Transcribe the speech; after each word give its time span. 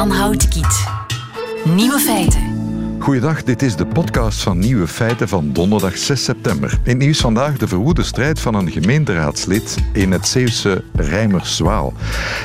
Jan 0.00 0.10
Houtkiet. 0.10 0.86
Nieuwe 1.64 1.98
feiten. 1.98 2.49
Goeiedag, 3.00 3.42
dit 3.42 3.62
is 3.62 3.76
de 3.76 3.86
podcast 3.86 4.42
van 4.42 4.58
Nieuwe 4.58 4.86
Feiten 4.86 5.28
van 5.28 5.52
donderdag 5.52 5.98
6 5.98 6.24
september. 6.24 6.78
In 6.84 6.98
nieuws 6.98 7.20
vandaag 7.20 7.56
de 7.56 7.68
verwoede 7.68 8.02
strijd 8.02 8.40
van 8.40 8.54
een 8.54 8.70
gemeenteraadslid 8.70 9.76
in 9.92 10.12
het 10.12 10.26
Zeeuwse 10.26 10.84
Rijmerswaal. 10.94 11.92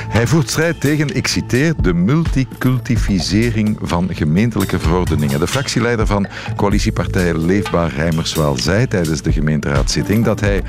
Hij 0.08 0.26
voert 0.26 0.50
strijd 0.50 0.80
tegen, 0.80 1.16
ik 1.16 1.26
citeer, 1.26 1.74
de 1.82 1.94
multicultivisering 1.94 3.78
van 3.82 4.08
gemeentelijke 4.14 4.78
verordeningen. 4.78 5.40
De 5.40 5.46
fractieleider 5.46 6.06
van 6.06 6.26
coalitiepartij 6.56 7.34
Leefbaar 7.34 7.94
Rijmerswaal 7.94 8.56
zei 8.56 8.86
tijdens 8.86 9.22
de 9.22 9.32
gemeenteraadszitting 9.32 10.24
dat 10.24 10.40
hij 10.40 10.62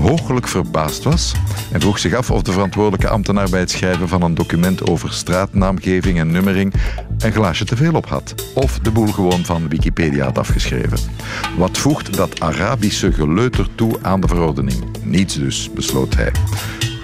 hooglijk 0.00 0.48
verbaasd 0.48 1.02
was 1.02 1.34
en 1.72 1.80
vroeg 1.80 1.98
zich 1.98 2.14
af 2.14 2.30
of 2.30 2.42
de 2.42 2.52
verantwoordelijke 2.52 3.08
ambtenaar 3.08 3.50
bij 3.50 3.60
het 3.60 3.70
schrijven 3.70 4.08
van 4.08 4.22
een 4.22 4.34
document 4.34 4.90
over 4.90 5.12
straatnaamgeving 5.12 6.18
en 6.18 6.30
nummering 6.30 6.74
een 7.18 7.32
glaasje 7.32 7.64
te 7.64 7.76
veel 7.76 7.94
op 7.94 8.06
had. 8.06 8.34
Of 8.54 8.78
de 8.78 8.90
boel 8.90 9.12
gewoon 9.24 9.44
van 9.44 9.68
Wikipedia 9.68 10.24
had 10.24 10.38
afgeschreven. 10.38 10.98
Wat 11.56 11.78
voegt 11.78 12.16
dat 12.16 12.40
Arabische 12.40 13.12
geleuter 13.12 13.68
toe 13.74 13.98
aan 14.02 14.20
de 14.20 14.28
verordening? 14.28 14.84
Niets 15.02 15.34
dus, 15.34 15.70
besloot 15.72 16.14
hij. 16.14 16.32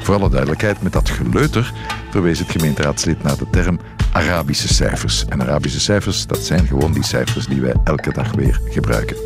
Voor 0.03 0.15
alle 0.15 0.31
duidelijkheid, 0.31 0.83
met 0.83 0.93
dat 0.93 1.11
geleuter 1.11 1.73
verwees 2.11 2.39
het 2.39 2.51
gemeenteraadslid 2.51 3.23
naar 3.23 3.37
de 3.37 3.47
term 3.51 3.79
Arabische 4.13 4.75
cijfers. 4.75 5.25
En 5.29 5.41
Arabische 5.43 5.81
cijfers, 5.81 6.27
dat 6.27 6.39
zijn 6.39 6.67
gewoon 6.67 6.93
die 6.93 7.05
cijfers 7.05 7.47
die 7.47 7.61
wij 7.61 7.75
elke 7.85 8.13
dag 8.13 8.33
weer 8.33 8.61
gebruiken. 8.65 9.17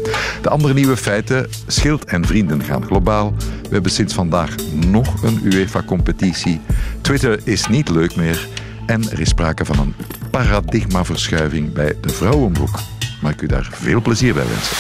De 0.42 0.48
andere 0.48 0.74
nieuwe 0.74 0.96
feiten, 0.96 1.48
Schild 1.66 2.04
en 2.04 2.26
Vrienden 2.26 2.62
gaan 2.62 2.84
globaal. 2.84 3.34
We 3.62 3.68
hebben 3.70 3.92
sinds 3.92 4.14
vandaag 4.14 4.54
nog 4.86 5.22
een 5.22 5.40
UEFA-competitie. 5.42 6.60
Twitter 7.00 7.40
is 7.44 7.66
niet 7.66 7.88
leuk 7.88 8.16
meer. 8.16 8.48
En 8.86 9.10
er 9.10 9.20
is 9.20 9.28
sprake 9.28 9.64
van 9.64 9.78
een 9.78 9.94
paradigmaverschuiving 10.30 11.72
bij 11.72 11.96
de 12.00 12.08
vrouwenbroek. 12.08 12.93
Mag 13.24 13.32
ik 13.32 13.42
u 13.42 13.46
daar 13.46 13.68
veel 13.72 14.02
plezier 14.02 14.34
bij 14.34 14.44
wensen. 14.46 14.76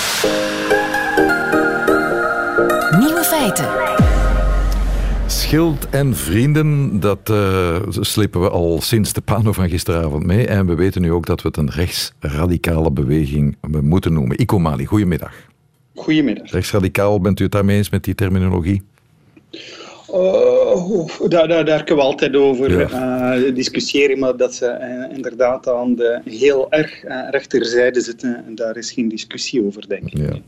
Nieuwe 2.98 3.24
feiten. 3.24 3.68
Schild 5.26 5.88
en 5.90 6.16
vrienden, 6.16 7.00
dat 7.00 7.28
uh, 7.30 7.76
slepen 7.88 8.40
we 8.40 8.50
al 8.50 8.80
sinds 8.80 9.12
de 9.12 9.20
pano 9.20 9.52
van 9.52 9.68
gisteravond 9.68 10.26
mee. 10.26 10.46
En 10.46 10.66
we 10.66 10.74
weten 10.74 11.02
nu 11.02 11.12
ook 11.12 11.26
dat 11.26 11.42
we 11.42 11.48
het 11.48 11.56
een 11.56 11.70
rechtsradicale 11.70 12.90
beweging 12.90 13.56
moeten 13.82 14.12
noemen. 14.12 14.40
Ico 14.40 14.58
goedemiddag. 14.84 15.32
Goedemiddag. 15.94 16.50
Rechtsradicaal, 16.50 17.20
bent 17.20 17.40
u 17.40 17.42
het 17.42 17.52
daarmee 17.52 17.76
eens 17.76 17.90
met 17.90 18.04
die 18.04 18.14
terminologie? 18.14 18.82
Uh, 20.14 21.28
daar, 21.28 21.48
daar, 21.48 21.64
daar 21.64 21.84
kunnen 21.84 22.04
we 22.04 22.10
altijd 22.10 22.36
over 22.36 22.70
uh, 22.70 23.54
discussiëren, 23.54 24.18
maar 24.18 24.36
dat 24.36 24.54
ze 24.54 24.66
uh, 25.08 25.16
inderdaad 25.16 25.68
aan 25.68 25.94
de 25.94 26.20
heel 26.24 26.70
erg 26.70 27.02
rechterzijde 27.30 28.00
zitten, 28.00 28.44
en 28.46 28.54
daar 28.54 28.76
is 28.76 28.90
geen 28.90 29.08
discussie 29.08 29.66
over, 29.66 29.88
denk 29.88 30.02
ik. 30.02 30.18
Ja. 30.18 30.38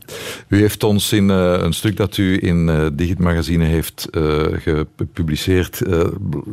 U 0.47 0.59
heeft 0.59 0.83
ons 0.83 1.11
in 1.11 1.29
een 1.29 1.73
stuk 1.73 1.97
dat 1.97 2.17
u 2.17 2.39
in 2.41 2.91
Digit 2.93 3.19
Magazine 3.19 3.63
heeft 3.63 4.07
gepubliceerd, 4.51 5.81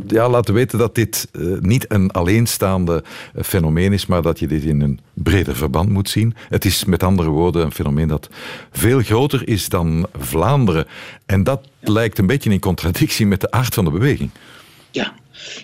ja, 0.06 0.28
laten 0.28 0.54
weten 0.54 0.78
dat 0.78 0.94
dit 0.94 1.28
niet 1.60 1.84
een 1.88 2.10
alleenstaande 2.10 3.02
fenomeen 3.42 3.92
is, 3.92 4.06
maar 4.06 4.22
dat 4.22 4.38
je 4.38 4.46
dit 4.46 4.64
in 4.64 4.80
een 4.80 5.00
breder 5.12 5.56
verband 5.56 5.88
moet 5.88 6.08
zien. 6.08 6.34
Het 6.48 6.64
is 6.64 6.84
met 6.84 7.02
andere 7.02 7.28
woorden 7.28 7.64
een 7.64 7.72
fenomeen 7.72 8.08
dat 8.08 8.28
veel 8.70 9.00
groter 9.00 9.48
is 9.48 9.68
dan 9.68 10.06
Vlaanderen. 10.18 10.86
En 11.26 11.42
dat 11.44 11.60
lijkt 11.88 12.18
een 12.18 12.26
beetje 12.26 12.50
in 12.50 12.60
contradictie 12.60 13.26
met 13.26 13.40
de 13.40 13.50
aard 13.50 13.74
van 13.74 13.84
de 13.84 13.90
beweging. 13.90 14.30
Ja, 14.90 15.14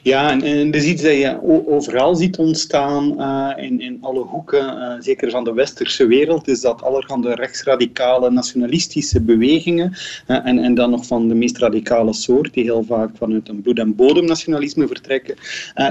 ja, 0.02 0.30
en, 0.30 0.42
en 0.42 0.70
dat 0.70 0.80
is 0.80 0.88
iets 0.88 1.02
dat 1.02 1.12
je 1.12 1.38
overal 1.66 2.14
ziet 2.14 2.36
ontstaan 2.36 3.14
uh, 3.18 3.64
in, 3.64 3.80
in 3.80 3.98
alle 4.00 4.20
hoeken, 4.20 4.77
uh, 4.77 4.95
zeker 4.98 5.30
van 5.30 5.45
de 5.45 5.52
westerse 5.52 6.06
wereld, 6.06 6.48
is 6.48 6.61
dat 6.61 6.83
allerhande 6.83 7.34
rechtsradicale 7.34 8.30
nationalistische 8.30 9.20
bewegingen, 9.20 9.92
uh, 10.28 10.46
en, 10.46 10.58
en 10.58 10.74
dan 10.74 10.90
nog 10.90 11.06
van 11.06 11.28
de 11.28 11.34
meest 11.34 11.58
radicale 11.58 12.12
soort, 12.12 12.55
die 12.55 12.64
heel 12.64 12.84
vaak 12.84 13.11
vanuit 13.17 13.48
een 13.48 13.62
bloed- 13.62 13.78
en 13.78 13.95
bodemnationalisme 13.95 14.86
vertrekken, 14.86 15.34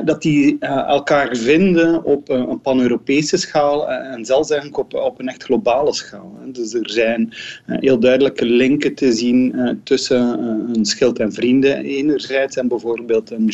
dat 0.05 0.21
die 0.21 0.57
elkaar 0.59 1.35
vinden 1.35 2.03
op 2.03 2.29
een 2.29 2.61
pan-Europese 2.61 3.37
schaal 3.37 3.89
en 3.89 4.25
zelfs 4.25 4.49
eigenlijk 4.49 4.79
op, 4.79 4.93
op 4.93 5.19
een 5.19 5.27
echt 5.27 5.43
globale 5.43 5.93
schaal. 5.93 6.37
Dus 6.45 6.73
er 6.73 6.89
zijn 6.89 7.33
heel 7.65 7.99
duidelijke 7.99 8.45
linken 8.45 8.95
te 8.95 9.11
zien 9.11 9.55
tussen 9.83 10.43
een 10.75 10.85
schild 10.85 11.19
en 11.19 11.33
vrienden 11.33 11.77
enerzijds 11.83 12.55
en 12.57 12.67
bijvoorbeeld 12.67 13.31
een 13.31 13.45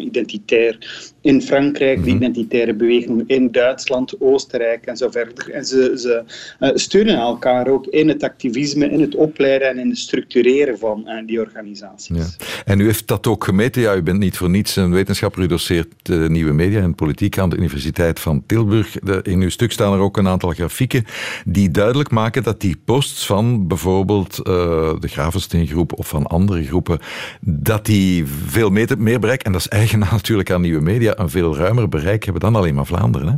identitair 0.00 0.78
in 1.20 1.42
Frankrijk, 1.42 2.04
de 2.04 2.10
mhm. 2.10 2.16
identitaire 2.16 2.74
beweging 2.74 3.24
in 3.26 3.52
Duitsland, 3.52 4.20
Oostenrijk 4.20 4.86
en 4.86 4.96
zo 4.96 5.10
verder. 5.10 5.50
En 5.50 5.64
ze, 5.64 5.92
ze 5.96 6.22
uh, 6.60 6.70
steunen 6.74 7.16
elkaar 7.16 7.68
ook 7.68 7.86
in 7.86 8.08
het 8.08 8.22
activisme, 8.22 8.90
in 8.90 9.00
het 9.00 9.14
opleiden 9.14 9.68
en 9.68 9.78
in 9.78 9.88
het 9.88 9.98
structureren 9.98 10.78
van 10.78 11.04
uh, 11.06 11.26
die 11.26 11.40
organisaties. 11.40 12.16
Ja. 12.16 12.46
En 12.64 12.80
u 12.80 12.84
heeft 12.84 13.06
dat 13.06 13.26
ook 13.26 13.44
gemeten. 13.44 13.82
Ja, 13.82 13.94
u 13.94 14.02
bent 14.02 14.18
niet 14.18 14.36
voor 14.36 14.50
niets 14.50 14.76
een 14.76 14.90
wetenschapper. 14.90 15.42
U 15.42 15.46
doseert 15.46 16.08
uh, 16.10 16.28
nieuwe 16.28 16.52
media 16.52 16.80
en 16.80 16.94
politiek 16.94 17.38
aan 17.38 17.50
de 17.50 17.56
Universiteit 17.56 18.20
van 18.20 18.42
Tilburg. 18.46 18.90
De, 19.02 19.20
in 19.22 19.40
uw 19.40 19.50
stuk 19.50 19.72
staan 19.72 19.92
er 19.92 20.00
ook 20.00 20.16
een 20.16 20.28
aantal 20.28 20.50
grafieken 20.50 21.04
die 21.44 21.70
duidelijk 21.70 22.10
maken 22.10 22.42
dat 22.42 22.60
die 22.60 22.76
posts 22.84 23.26
van 23.26 23.66
bijvoorbeeld 23.66 24.36
de 24.36 25.08
Gravensteengroep 25.08 25.92
of 25.92 26.08
van 26.08 26.26
andere 26.26 26.64
groepen, 26.64 26.98
dat 27.40 27.86
die 27.86 28.26
veel 28.26 28.70
meer, 28.70 28.88
meer 28.98 29.20
En 29.42 29.52
dat 29.52 29.60
is 29.60 29.68
eigen 29.68 29.98
natuurlijk 30.10 30.50
aan 30.50 30.60
nieuwe 30.60 30.82
media 30.82 31.18
een 31.18 31.30
veel 31.30 31.56
ruimer 31.56 31.88
bereik 31.88 32.24
hebben 32.24 32.42
dan 32.42 32.56
alleen 32.56 32.74
maar 32.74 32.86
Vlaanderen. 32.86 33.28
Hè? 33.28 33.34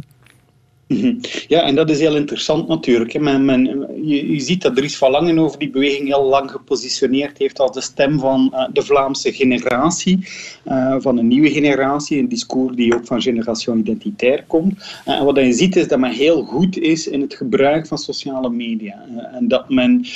Mhm. 0.90 1.14
Ja, 1.48 1.62
en 1.62 1.74
dat 1.74 1.90
is 1.90 1.98
heel 1.98 2.16
interessant 2.16 2.68
natuurlijk. 2.68 3.20
Men, 3.20 3.44
men, 3.44 3.86
je, 4.02 4.40
ziet 4.40 4.62
dat 4.62 4.76
Dries 4.76 4.96
van 4.96 5.10
Langen 5.10 5.38
over 5.38 5.58
die 5.58 5.70
beweging 5.70 6.06
heel 6.06 6.24
lang 6.24 6.50
gepositioneerd 6.50 7.38
heeft 7.38 7.60
als 7.60 7.72
de 7.72 7.80
stem 7.80 8.18
van 8.18 8.52
uh, 8.54 8.64
de 8.72 8.82
Vlaamse 8.82 9.32
generatie, 9.32 10.28
uh, 10.68 10.96
van 10.98 11.18
een 11.18 11.28
nieuwe 11.28 11.50
generatie, 11.50 12.18
een 12.18 12.28
discours 12.28 12.76
die 12.76 12.94
ook 12.94 13.06
van 13.06 13.22
generation 13.22 13.78
identitair 13.78 14.44
komt. 14.46 14.74
Uh, 15.06 15.14
en 15.14 15.24
wat 15.24 15.36
je 15.36 15.52
ziet 15.52 15.76
is 15.76 15.88
dat 15.88 15.98
men 15.98 16.12
heel 16.12 16.42
goed 16.42 16.78
is 16.78 17.08
in 17.08 17.20
het 17.20 17.34
gebruik 17.34 17.86
van 17.86 17.98
sociale 17.98 18.50
media. 18.50 19.04
en 19.32 19.48
dat 19.48 19.68
men 19.68 20.06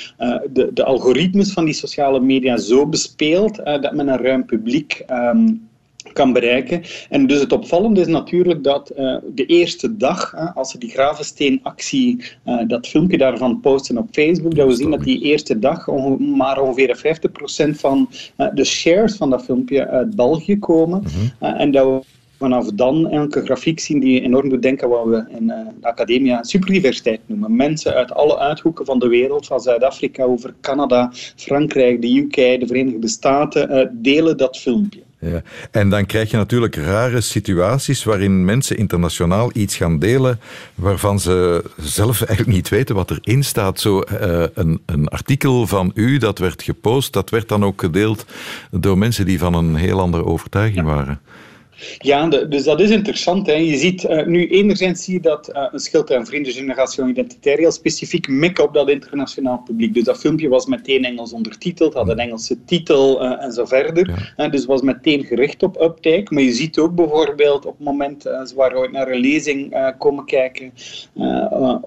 de, 0.53 0.71
de 0.75 0.85
algoritmes 0.85 1.53
van 1.53 1.65
die 1.65 1.75
sociale 1.75 2.21
media 2.21 2.57
zo 2.57 2.87
bespeelt 2.87 3.57
dat 3.57 3.95
men 3.95 4.09
een 4.09 4.23
ruim 4.23 4.45
publiek 4.45 5.05
um, 5.11 5.69
kan 6.15 6.33
bereiken. 6.33 6.83
En 7.09 7.27
dus 7.27 7.41
het 7.41 7.53
opvallende 7.53 8.01
is 8.01 8.07
natuurlijk 8.07 8.65
dat 8.65 8.93
uh, 8.99 9.17
de 9.35 9.47
eerste 9.47 9.97
dag, 9.97 10.35
uh, 10.35 10.57
als 10.57 10.71
ze 10.71 10.79
die 10.79 10.91
Gravensteenactie, 10.91 12.25
uh, 12.47 12.61
dat 12.67 12.87
filmpje 12.87 13.19
daarvan 13.19 13.61
posten 13.61 13.99
op 13.99 14.09
Facebook, 14.13 14.55
dat 14.55 14.67
we 14.67 14.75
zien 14.75 14.91
dat 14.91 15.05
die 15.05 15.21
eerste 15.21 15.59
dag 15.59 15.89
onge 15.89 16.19
maar 16.19 16.61
ongeveer 16.61 17.19
50% 17.67 17.71
van 17.71 18.09
de 18.55 18.65
shares 18.65 19.17
van 19.17 19.31
dat 19.31 19.45
filmpje 19.45 19.89
uit 19.89 20.17
België 20.17 20.59
komen. 20.59 21.01
Mm 21.01 21.07
-hmm. 21.39 21.55
en 21.55 21.71
dat 21.71 21.87
we 21.87 22.01
vanaf 22.39 22.67
dan 22.67 23.09
elke 23.11 23.45
grafiek 23.45 23.81
zien 23.81 24.01
die 24.01 24.21
enorm 24.21 24.49
doet 24.49 24.63
denken 24.63 24.89
wat 24.89 25.05
we 25.05 25.25
in 25.39 25.47
de 25.47 25.65
academia 25.81 26.43
superdiversiteit 26.43 27.21
noemen. 27.27 27.57
Mensen 27.57 27.95
uit 27.95 28.13
alle 28.13 28.39
uithoeken 28.39 28.85
van 28.85 28.99
de 28.99 29.09
wereld, 29.09 29.47
van 29.47 29.61
Zuid-Afrika 29.61 30.25
over 30.25 30.55
Canada, 30.61 31.11
Frankrijk, 31.37 32.03
de 32.03 32.17
UK, 32.17 32.35
de 32.61 32.67
Verenigde 32.67 33.09
Staten, 33.09 33.99
delen 34.03 34.37
dat 34.37 34.57
filmpje. 34.57 35.01
Ja. 35.25 35.43
En 35.71 35.89
dan 35.89 36.07
krijg 36.07 36.31
je 36.31 36.37
natuurlijk 36.37 36.77
rare 36.77 37.21
situaties 37.21 38.05
waarin 38.05 38.45
mensen 38.45 38.77
internationaal 38.77 39.51
iets 39.53 39.77
gaan 39.77 39.99
delen 39.99 40.41
waarvan 40.75 41.21
ze 41.21 41.65
zelf 41.77 42.23
eigenlijk 42.23 42.57
niet 42.57 42.69
weten 42.69 42.95
wat 42.95 43.11
erin 43.11 43.45
staat. 43.45 43.81
Zo 43.81 44.03
uh, 44.13 44.45
een, 44.55 44.83
een, 44.87 45.09
artikel 45.09 45.67
van 45.67 45.91
u 45.95 46.19
dat 46.19 46.39
werd 46.39 46.63
gepost, 46.63 47.13
dat 47.13 47.31
werd 47.31 47.49
dan 47.49 47.65
ook 47.65 47.81
gedeeld 47.81 48.27
door 48.71 48.99
mensen 48.99 49.27
die 49.27 49.39
van 49.39 49.55
een 49.55 49.75
heel 49.75 50.01
andere 50.01 50.25
overtuiging 50.25 50.87
waren. 50.87 51.21
Ja, 51.99 52.29
dus 52.29 52.65
dat 52.65 52.81
is 52.81 52.91
interessant. 52.91 53.47
Hè. 53.47 53.53
Je 53.53 53.77
ziet 53.77 54.05
uh, 54.05 54.27
nu 54.27 54.49
enerzijds 54.49 55.05
zie 55.05 55.15
je 55.15 55.21
dat 55.21 55.51
uh, 55.55 55.67
een 55.71 55.79
schild 55.79 56.11
en 56.11 56.27
vrienden 56.27 56.53
generatie 56.53 57.07
identitair 57.07 57.59
heel 57.59 57.73
specifiek 57.73 58.29
mikken 58.29 58.65
op 58.65 58.75
dat 58.75 58.89
internationaal 58.89 59.63
publiek. 59.65 59.95
Dus 59.95 60.05
dat 60.05 60.19
filmpje 60.19 60.49
was 60.49 60.67
meteen 60.67 61.05
Engels 61.05 61.33
ondertiteld, 61.33 61.95
had 61.95 62.09
een 62.09 62.19
Engelse 62.19 62.65
titel 62.65 63.23
uh, 63.23 63.45
en 63.45 63.53
zo 63.53 63.65
verder. 63.65 64.11
Ja. 64.37 64.49
dus 64.49 64.65
was 64.65 64.83
meteen 64.83 65.25
gericht 65.25 65.63
op 65.63 65.81
uptake. 65.81 66.27
Maar 66.29 66.43
je 66.43 66.53
ziet 66.53 66.79
ook 66.79 66.95
bijvoorbeeld 66.95 67.67
op 67.67 67.77
het 67.77 67.87
moment, 67.87 68.23
ze 68.23 68.53
waren 68.57 68.79
ooit 68.79 68.93
naar 68.93 69.09
een 69.09 69.21
lezing 69.21 69.93
komen 69.99 70.25
kijken 70.25 70.73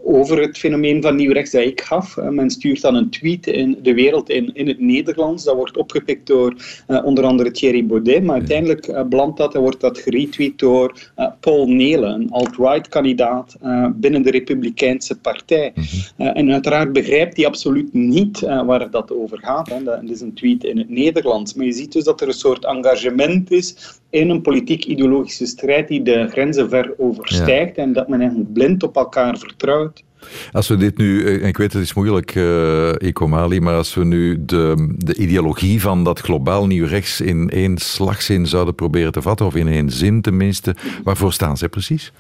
over 0.04 0.42
het 0.42 0.58
fenomeen 0.58 1.02
van 1.02 1.16
nieuw 1.16 1.32
rechts 1.32 1.52
dat 1.52 1.62
ik 1.62 1.82
gaf. 1.82 2.16
men 2.16 2.50
stuurt 2.50 2.82
dan 2.82 2.96
een 2.96 3.10
tweet 3.10 3.48
in 3.48 3.80
de 3.82 3.94
wereld 3.94 4.30
in, 4.30 4.54
in 4.54 4.68
het 4.68 4.80
Nederlands. 4.80 5.44
Dat 5.44 5.56
wordt 5.56 5.78
opgepikt 5.78 6.28
door 6.28 6.56
onder 7.04 7.24
andere 7.24 7.52
Thierry 7.52 7.86
Baudet. 7.86 8.24
Maar 8.24 8.36
uiteindelijk 8.36 9.10
belandt 9.10 9.38
dat 9.38 9.56
en 9.56 9.62
wordt 9.62 9.77
wordt 9.80 9.96
dat 9.96 10.04
geretweet 10.04 10.60
door 10.60 11.12
uh, 11.18 11.28
Paul 11.40 11.68
Nelen, 11.68 12.14
een 12.14 12.32
alt-right 12.32 12.88
kandidaat 12.88 13.56
binnen 13.94 14.22
de 14.22 14.32
Republikeinse 14.32 15.20
Partij. 15.20 15.74
Mhm. 15.76 16.28
en 16.28 16.52
uiteraard 16.52 16.94
begrijpt 16.94 17.38
hij 17.38 17.46
absoluut 17.46 17.94
niet 17.94 18.40
waar 18.40 18.92
dat 18.92 19.12
over 19.12 19.40
gaat. 19.40 19.70
Hè. 19.70 19.84
Dat 19.84 20.04
is 20.04 20.22
een 20.22 20.34
tweet 20.34 20.64
in 20.64 20.78
het 20.78 20.90
Nederlands. 20.90 21.54
Maar 21.54 21.66
je 21.66 21.72
ziet 21.72 21.92
dus 21.92 22.04
dat 22.04 22.22
er 22.22 22.28
een 22.28 22.34
soort 22.34 22.66
engagement 22.66 23.52
is 23.52 24.00
in 24.10 24.30
een 24.30 24.42
politiek-ideologische 24.42 25.46
strijd 25.46 25.88
die 25.88 26.02
de 26.02 26.28
grenzen 26.28 26.70
ver 26.70 26.94
overstijgt 26.98 27.78
en 27.78 27.94
dat 27.94 28.08
men 28.08 28.20
eigenlijk 28.20 28.54
blind 28.54 28.84
op 28.84 28.96
elkaar 28.96 29.38
vertrouwt. 29.38 30.04
Als 30.52 30.68
we 30.68 30.78
dit 30.78 30.98
nu, 30.98 31.26
eh, 31.26 31.42
en 31.42 31.48
ik 31.48 31.58
weet 31.58 31.74
het 31.74 31.82
is 31.82 31.94
moeilijk, 31.94 32.36
uh, 32.36 32.90
Ekomali, 32.98 33.60
maar 33.60 33.76
als 33.76 33.94
we 33.94 34.04
nu 34.04 34.46
de, 34.46 34.94
de 34.98 35.16
ideologie 35.16 35.82
van 35.82 36.04
dat 36.04 36.20
globaal 36.20 36.68
nieuw 36.68 36.86
rechts 36.86 37.22
in 37.22 37.50
één 37.50 37.78
slagzin 37.78 38.48
zouden 38.48 38.76
proberen 38.76 39.12
te 39.12 39.22
vatten, 39.22 39.46
of 39.46 39.56
in 39.56 39.68
één 39.68 39.90
zin 39.90 40.22
tenminste, 40.22 40.76
waarvoor 41.04 41.34
staan 41.34 41.58
ze 41.58 41.70
precies? 41.70 42.12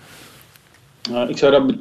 Uh, 1.11 1.29
ik 1.29 1.37
zou 1.37 1.51
dat... 1.51 1.75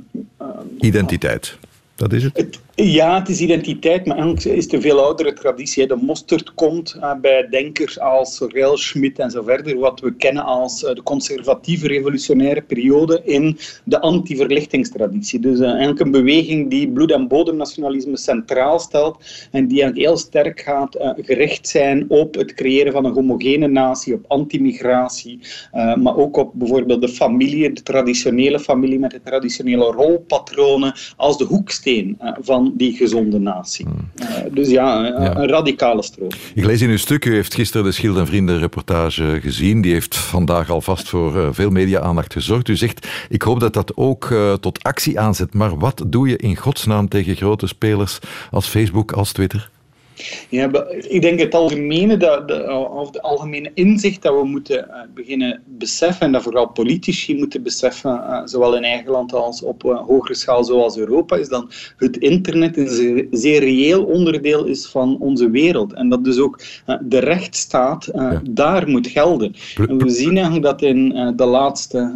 Identiteit, 0.81 1.59
dat 1.95 2.13
is 2.13 2.23
het 2.23 2.59
ja, 2.85 3.19
het 3.19 3.29
is 3.29 3.41
identiteit, 3.41 4.07
maar 4.07 4.17
eigenlijk 4.17 4.47
is 4.57 4.73
een 4.73 4.81
veel 4.81 5.01
oudere 5.01 5.33
traditie. 5.33 5.87
De 5.87 5.97
mosterd 5.97 6.55
komt 6.55 6.99
bij 7.21 7.47
denkers 7.51 8.01
als 8.01 8.37
Sorel, 8.37 8.77
Schmidt 8.77 9.19
en 9.19 9.31
zo 9.31 9.43
verder, 9.43 9.79
wat 9.79 10.01
we 10.01 10.15
kennen 10.15 10.45
als 10.45 10.83
uh, 10.83 10.95
de 10.95 11.03
conservatieve 11.03 11.87
revolutionaire 11.87 12.63
periode 12.63 13.21
in 13.25 13.59
de 13.85 14.01
anti-verlichtingstraditie. 14.01 15.41
Dus 15.41 15.61
eigenlijk 15.61 16.01
een 16.01 16.11
beweging 16.11 16.71
die 16.71 16.89
bloed- 16.89 17.13
en 17.13 17.29
bodemnationalisme 17.29 18.17
centraal 18.17 18.79
stelt 18.79 19.17
en 19.51 19.67
die 19.67 19.81
eigenlijk 19.83 20.09
heel 20.09 20.17
sterk 20.17 20.61
gaat 20.61 20.97
gericht 21.17 21.69
zijn 21.69 22.05
op 22.09 22.35
het 22.35 22.55
creëren 22.55 22.93
van 22.93 23.05
een 23.05 23.13
homogene 23.13 23.67
natie, 23.67 24.15
op 24.15 24.25
anti-migratie, 24.29 25.41
maar 25.73 26.17
ook 26.17 26.37
op 26.37 26.51
bijvoorbeeld 26.55 27.01
de 27.01 27.09
familie, 27.09 27.73
de 27.73 27.83
traditionele 27.83 28.61
familie 28.61 28.99
met 28.99 29.11
de 29.11 29.21
traditionele 29.25 29.85
rolpatronen 29.85 30.95
als 31.17 31.39
de 31.39 31.45
hoeksteen 31.45 32.19
van 32.41 32.66
die 32.75 32.97
gezonde 32.97 33.39
natie. 33.39 33.87
Hmm. 33.87 34.11
Eh, 34.15 34.53
dus 34.53 34.71
ja, 34.71 35.17
een 35.17 35.49
radicale 35.49 36.03
stroom. 36.03 36.31
Ik 36.55 36.65
lees 36.65 36.83
in 36.83 36.91
uw 36.91 36.97
stuk, 36.97 37.25
u 37.25 37.35
heeft 37.35 37.55
gisteren 37.55 37.87
de 37.87 37.93
Schild 37.93 38.17
en 38.17 38.27
Vrienden 38.27 38.59
reportage 38.59 39.39
gezien. 39.43 39.81
Die 39.81 39.93
heeft 39.93 40.17
vandaag 40.17 40.71
alvast 40.71 41.09
voor 41.09 41.37
eh, 41.37 41.49
veel 41.51 41.71
media-aandacht 41.71 42.33
gezorgd. 42.33 42.69
U 42.69 42.77
zegt, 42.77 43.09
ik 43.29 43.43
hoop 43.43 43.61
dat 43.61 43.75
dat 43.75 43.97
ook 43.97 44.31
uh, 44.31 44.53
tot 44.53 44.83
actie 44.83 45.21
aanzet. 45.21 45.55
Maar 45.55 45.79
wat 45.79 46.05
doe 46.07 46.29
je 46.29 46.37
in 46.37 46.57
godsnaam 46.57 47.09
tegen 47.09 47.37
grote 47.37 47.67
spelers 47.67 48.19
als 48.51 48.67
Facebook, 48.67 49.13
als 49.13 49.33
Twitter? 49.33 49.71
Ja, 50.49 50.87
ik 51.09 51.23
denk 51.23 51.39
het 51.41 51.55
algemene, 51.55 52.17
dat, 52.17 52.49
de, 52.49 52.73
of 52.91 53.11
de 53.11 53.23
algemene 53.23 53.71
inzicht 53.75 54.23
dat 54.23 54.35
we 54.41 54.45
moeten 54.45 54.87
uh, 54.89 54.95
beginnen 55.15 55.63
beseffen, 55.65 56.27
en 56.27 56.33
dat 56.33 56.43
vooral 56.43 56.69
politici 56.69 57.37
moeten 57.37 57.63
beseffen, 57.63 58.11
uh, 58.11 58.41
zowel 58.45 58.77
in 58.77 58.85
eigen 58.85 59.11
land 59.11 59.33
als 59.33 59.63
op 59.63 59.85
uh, 59.85 60.07
hogere 60.07 60.35
schaal 60.35 60.65
zoals 60.65 60.97
Europa, 60.97 61.37
is 61.37 61.49
dat 61.49 61.95
het 61.97 62.17
internet 62.17 62.77
een 62.77 63.29
zeer, 63.31 63.61
reëel 63.61 64.05
onderdeel 64.05 64.65
is 64.65 64.87
van 64.87 65.17
onze 65.21 65.51
wereld. 65.51 65.93
En 65.93 66.09
dat 66.09 66.25
dus 66.25 66.39
ook 66.39 66.61
de 67.01 67.19
rechtsstaat 67.19 68.09
ja. 68.15 68.43
daar 68.51 68.89
moet 68.89 69.07
gelden. 69.07 69.55
En 69.89 69.99
we 69.99 70.11
zien 70.11 70.35
eigenlijk 70.35 70.65
dat 70.65 70.83
in 70.83 71.33
de 71.37 71.45
laatste 71.45 72.15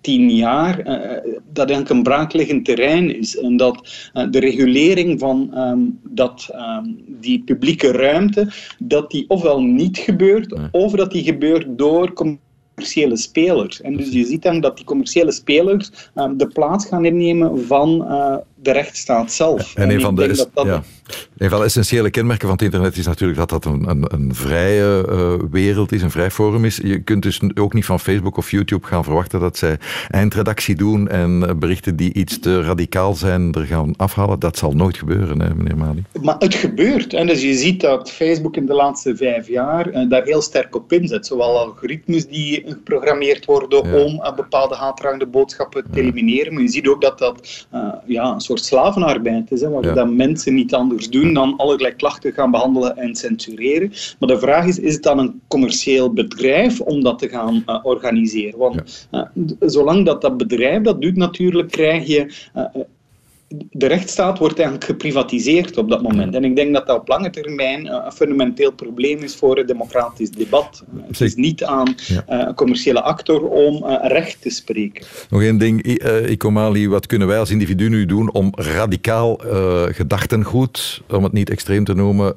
tien 0.00 0.30
jaar 0.30 0.76
dat 1.52 1.68
eigenlijk 1.68 1.88
een 1.88 2.02
braakliggend 2.02 2.64
terrein 2.64 3.16
is. 3.16 3.38
En 3.38 3.56
dat 3.56 4.10
de 4.30 4.38
regulering 4.38 5.20
van 5.20 5.58
um, 5.58 5.98
dat 6.02 6.50
um, 6.54 7.09
die 7.20 7.42
publieke 7.44 7.92
ruimte, 7.92 8.48
dat 8.78 9.10
die 9.10 9.24
ofwel 9.28 9.62
niet 9.62 9.98
gebeurt, 9.98 10.54
of 10.70 10.92
dat 10.92 11.12
die 11.12 11.22
gebeurt 11.24 11.66
door 11.78 12.12
commerciële 12.12 13.16
spelers. 13.16 13.80
En 13.80 13.96
dus 13.96 14.12
je 14.12 14.24
ziet 14.24 14.42
dan 14.42 14.60
dat 14.60 14.76
die 14.76 14.84
commerciële 14.86 15.32
spelers 15.32 15.90
uh, 16.14 16.30
de 16.36 16.46
plaats 16.46 16.86
gaan 16.86 17.04
innemen 17.04 17.66
van 17.66 18.04
uh, 18.08 18.36
de 18.62 18.72
rechtsstaat 18.72 19.32
zelf. 19.32 19.74
En, 19.74 19.90
een, 19.90 20.00
van 20.00 20.14
de, 20.14 20.26
dat 20.26 20.50
dat 20.54 20.66
ja. 20.66 20.82
een 21.38 21.50
van 21.50 21.58
de 21.58 21.64
essentiële 21.64 22.10
kenmerken 22.10 22.46
van 22.46 22.56
het 22.56 22.64
internet 22.64 22.96
is 22.96 23.06
natuurlijk 23.06 23.38
dat 23.38 23.48
dat 23.48 23.64
een, 23.64 23.88
een, 23.88 24.04
een 24.12 24.34
vrije 24.34 25.06
uh, 25.08 25.32
wereld 25.50 25.92
is, 25.92 26.02
een 26.02 26.10
vrij 26.10 26.30
forum 26.30 26.64
is. 26.64 26.76
Je 26.76 27.02
kunt 27.02 27.22
dus 27.22 27.40
ook 27.54 27.74
niet 27.74 27.84
van 27.84 28.00
Facebook 28.00 28.36
of 28.36 28.50
YouTube 28.50 28.86
gaan 28.86 29.04
verwachten 29.04 29.40
dat 29.40 29.56
zij 29.56 29.78
eindredactie 30.08 30.74
doen 30.74 31.08
en 31.08 31.58
berichten 31.58 31.96
die 31.96 32.12
iets 32.12 32.38
te 32.38 32.62
radicaal 32.62 33.14
zijn 33.14 33.52
er 33.52 33.64
gaan 33.64 33.96
afhalen. 33.96 34.38
Dat 34.38 34.58
zal 34.58 34.72
nooit 34.72 34.96
gebeuren, 34.96 35.40
hè, 35.40 35.54
meneer 35.54 35.76
Mali. 35.76 36.04
Maar 36.22 36.36
het 36.38 36.54
gebeurt. 36.54 37.14
En 37.14 37.26
dus 37.26 37.42
je 37.42 37.54
ziet 37.54 37.80
dat 37.80 38.10
Facebook 38.10 38.56
in 38.56 38.66
de 38.66 38.74
laatste 38.74 39.16
vijf 39.16 39.48
jaar 39.48 39.88
uh, 39.88 40.10
daar 40.10 40.24
heel 40.24 40.42
sterk 40.42 40.76
op 40.76 40.92
inzet. 40.92 41.26
Zowel 41.26 41.58
algoritmes 41.58 42.26
die 42.26 42.62
geprogrammeerd 42.66 43.44
worden 43.44 43.88
ja. 43.88 44.04
om 44.04 44.14
uh, 44.14 44.34
bepaalde 44.34 44.74
haatdragende 44.74 45.26
boodschappen 45.26 45.84
te 45.92 46.00
elimineren. 46.00 46.52
Maar 46.52 46.62
je 46.62 46.68
ziet 46.68 46.88
ook 46.88 47.00
dat 47.00 47.18
dat 47.18 47.66
ja, 48.06 48.38
soort 48.38 48.49
slavenarbeid 48.58 49.50
is, 49.50 49.60
hè, 49.60 49.68
waar 49.68 49.94
ja. 49.94 50.04
mensen 50.04 50.54
niet 50.54 50.74
anders 50.74 51.10
doen 51.10 51.34
dan 51.34 51.56
allerlei 51.56 51.94
klachten 51.94 52.32
gaan 52.32 52.50
behandelen 52.50 52.96
en 52.96 53.14
censureren. 53.14 53.92
Maar 54.18 54.28
de 54.28 54.38
vraag 54.38 54.66
is, 54.66 54.78
is 54.78 54.94
het 54.94 55.02
dan 55.02 55.18
een 55.18 55.40
commercieel 55.48 56.12
bedrijf 56.12 56.80
om 56.80 57.02
dat 57.02 57.18
te 57.18 57.28
gaan 57.28 57.62
uh, 57.66 57.78
organiseren? 57.82 58.58
Want 58.58 59.08
ja. 59.10 59.30
uh, 59.34 59.44
zolang 59.60 60.06
dat 60.06 60.20
dat 60.20 60.36
bedrijf 60.36 60.82
dat 60.82 61.02
doet 61.02 61.16
natuurlijk, 61.16 61.70
krijg 61.70 62.06
je 62.06 62.50
uh, 62.56 62.64
de 63.56 63.86
rechtsstaat 63.86 64.38
wordt 64.38 64.58
eigenlijk 64.58 64.86
geprivatiseerd 64.86 65.76
op 65.76 65.88
dat 65.88 66.02
moment. 66.02 66.34
En 66.34 66.44
ik 66.44 66.56
denk 66.56 66.74
dat 66.74 66.86
dat 66.86 67.00
op 67.00 67.08
lange 67.08 67.30
termijn 67.30 67.86
uh, 67.86 68.02
een 68.04 68.12
fundamenteel 68.12 68.72
probleem 68.72 69.18
is 69.18 69.36
voor 69.36 69.56
het 69.56 69.68
democratisch 69.68 70.30
debat. 70.30 70.84
Het 71.06 71.20
is 71.20 71.34
niet 71.34 71.64
aan 71.64 71.94
uh, 72.10 72.18
een 72.26 72.54
commerciële 72.54 73.02
actor 73.02 73.48
om 73.48 73.84
recht 74.02 74.42
te 74.42 74.50
spreken. 74.50 75.06
Nog 75.30 75.42
één 75.42 75.58
ding, 75.58 76.00
Ikomali, 76.28 76.88
wat 76.88 77.06
kunnen 77.06 77.28
wij 77.28 77.38
als 77.38 77.50
individu 77.50 77.88
nu 77.88 78.06
doen 78.06 78.32
om 78.32 78.52
radicaal 78.56 79.40
gedachtengoed, 79.90 81.02
om 81.08 81.22
het 81.22 81.32
niet 81.32 81.50
extreem 81.50 81.84
te 81.84 81.94
noemen, 81.94 82.36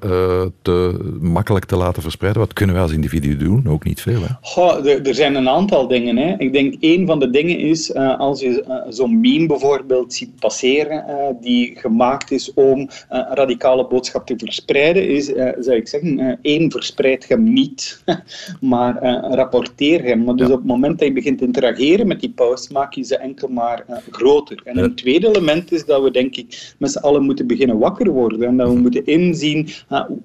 te 0.62 1.00
makkelijk 1.19 1.65
te 1.65 1.75
laten 1.75 2.01
verspreiden? 2.01 2.42
Wat 2.42 2.54
kunnen 2.54 2.75
wij 2.75 2.83
als 2.83 2.94
individu 2.94 3.38
doen? 3.38 3.68
Ook 3.68 3.83
niet 3.83 4.01
veel, 4.01 4.21
hè? 4.21 4.27
Goh, 4.42 4.86
er, 4.86 5.15
zijn 5.15 5.36
een 5.36 5.50
aantal 5.50 5.88
dingen. 5.88 6.18
Hè. 6.18 6.36
Ik 6.38 6.54
denk 6.54 6.75
één 6.80 7.06
van 7.06 7.19
de 7.19 7.30
dingen 7.30 7.60
is, 7.60 7.94
als 7.95 8.39
je 8.39 8.83
zo'n 8.89 9.19
meme 9.19 9.45
bijvoorbeeld 9.45 10.13
ziet 10.13 10.39
passeren, 10.39 11.02
die 11.41 11.75
gemaakt 11.79 12.31
is 12.31 12.53
om 12.53 12.79
uh, 12.79 12.88
radicale 13.09 13.88
boodschap 13.88 14.25
te 14.25 14.33
verspreiden, 14.38 15.07
is, 15.09 15.29
uh, 15.29 15.50
zou 15.59 15.77
ik 15.77 15.88
zeggen, 15.88 16.39
één, 16.41 16.71
verspreid 16.71 17.27
hem 17.27 17.53
niet, 17.53 18.03
maar 18.61 19.03
rapporteer 19.33 20.03
hem. 20.03 20.23
Maar 20.23 20.35
dus 20.35 20.50
op 20.50 20.57
het 20.57 20.65
moment 20.65 21.00
dat 21.00 21.07
je 21.07 21.13
begint 21.13 21.38
te 21.38 21.45
interageren 21.45 22.07
met 22.07 22.19
die 22.19 22.31
post, 22.31 22.71
maak 22.71 22.94
je 22.94 23.03
ze 23.03 23.17
enkel 23.17 23.47
maar 23.47 23.85
groter. 24.11 24.61
En 24.63 24.77
een 24.77 24.95
tweede 24.95 25.27
element 25.27 25.71
is 25.71 25.85
dat 25.85 26.03
we, 26.03 26.11
denk 26.11 26.35
ik, 26.35 26.73
met 26.77 26.91
z'n 26.91 26.97
allen 26.97 27.23
moeten 27.23 27.47
beginnen 27.47 27.77
wakker 27.77 28.11
worden 28.11 28.47
en 28.47 28.57
dat 28.57 28.67
we 28.67 28.75
moeten 28.75 29.05
inzien 29.05 29.69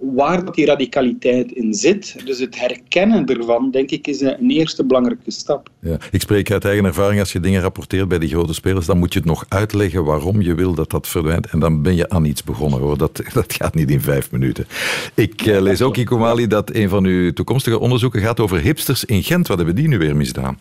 waar 0.00 0.44
dat 0.44 0.54
die 0.54 0.66
radicaliteit 0.66 1.52
in 1.52 1.74
zit. 1.74 2.26
Dus 2.26 2.38
het 2.38 2.60
herkennen 2.60 3.26
ervan, 3.26 3.70
denk 3.70 3.90
ik, 3.90 4.06
is 4.06 4.20
een 4.20 4.50
eerste 4.50 4.84
belangrijke 4.84 5.30
stap. 5.30 5.70
Ja. 5.80 5.96
Ik 6.10 6.20
spreek 6.20 6.50
uit 6.50 6.64
eigen 6.64 6.84
ervaring, 6.84 7.20
als 7.20 7.32
je 7.32 7.40
dingen 7.40 7.60
rapporteert 7.60 8.08
bij 8.08 8.18
die 8.18 8.28
grote 8.28 8.54
spelers, 8.54 8.86
dan 8.86 8.98
moet 8.98 9.12
je 9.12 9.18
het 9.18 9.28
nog 9.28 9.44
uitleggen 9.48 10.04
waarom 10.04 10.40
je 10.40 10.54
wil 10.54 10.67
dat 10.74 10.90
dat 10.90 11.08
verdwijnt. 11.08 11.46
En 11.46 11.58
dan 11.58 11.82
ben 11.82 11.96
je 11.96 12.08
aan 12.08 12.24
iets 12.24 12.44
begonnen 12.44 12.80
hoor. 12.80 12.98
Dat, 12.98 13.22
dat 13.32 13.52
gaat 13.52 13.74
niet 13.74 13.90
in 13.90 14.00
vijf 14.00 14.30
minuten. 14.30 14.66
Ik 15.14 15.46
uh, 15.46 15.60
lees 15.60 15.82
ook, 15.82 15.96
Ikomali, 15.96 16.46
dat 16.46 16.74
een 16.74 16.88
van 16.88 17.04
uw 17.04 17.32
toekomstige 17.32 17.78
onderzoeken 17.78 18.20
gaat 18.20 18.40
over 18.40 18.60
hipsters 18.60 19.04
in 19.04 19.22
Gent. 19.22 19.48
Wat 19.48 19.56
hebben 19.56 19.74
die 19.74 19.88
nu 19.88 19.98
weer 19.98 20.16
misdaan? 20.16 20.58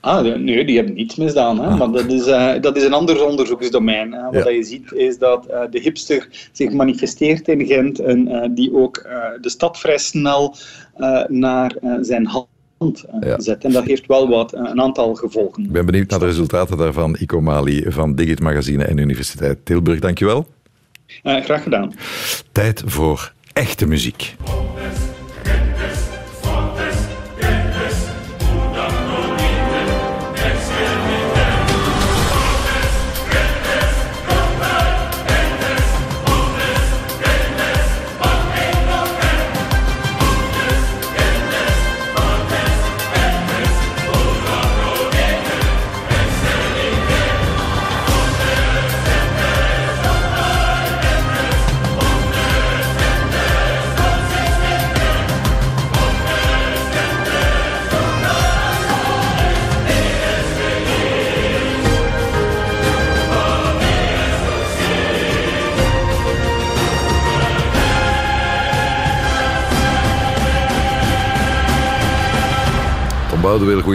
Ah, 0.00 0.36
nee, 0.36 0.64
die 0.64 0.76
hebben 0.76 0.94
niets 0.94 1.16
misdaan. 1.16 1.60
Hè? 1.60 1.66
Ah. 1.66 1.78
Maar 1.78 1.90
dat 1.90 2.12
is, 2.12 2.26
uh, 2.26 2.52
dat 2.60 2.76
is 2.76 2.84
een 2.84 2.92
ander 2.92 3.24
onderzoeksdomein. 3.24 4.12
Hè? 4.12 4.24
Wat 4.24 4.44
ja. 4.44 4.50
je 4.50 4.62
ziet 4.62 4.92
is 4.92 5.18
dat 5.18 5.46
uh, 5.50 5.60
de 5.70 5.80
hipster 5.80 6.48
zich 6.52 6.72
manifesteert 6.72 7.48
in 7.48 7.66
Gent 7.66 7.98
en 7.98 8.28
uh, 8.28 8.44
die 8.50 8.74
ook 8.74 9.06
de 9.40 9.50
stad 9.50 9.78
vrij 9.78 9.98
snel 9.98 10.56
naar 11.28 11.76
zijn 12.00 12.26
hand 12.26 12.46
ja. 13.20 13.40
zet. 13.40 13.64
En 13.64 13.72
dat 13.72 13.84
heeft 13.84 14.06
wel 14.06 14.28
wat, 14.28 14.52
een 14.52 14.80
aantal 14.80 15.14
gevolgen. 15.14 15.64
Ik 15.64 15.72
ben 15.72 15.86
benieuwd 15.86 16.10
naar 16.10 16.18
de 16.18 16.26
resultaten 16.26 16.76
daarvan. 16.76 17.16
Ico 17.16 17.40
Mali 17.40 17.84
van 17.88 18.14
Digit 18.14 18.40
Magazine 18.40 18.84
en 18.84 18.98
Universiteit 18.98 19.58
Tilburg. 19.64 20.00
Dankjewel. 20.00 20.46
Uh, 21.22 21.42
graag 21.42 21.62
gedaan. 21.62 21.92
Tijd 22.52 22.82
voor 22.86 23.32
echte 23.52 23.86
muziek. 23.86 24.36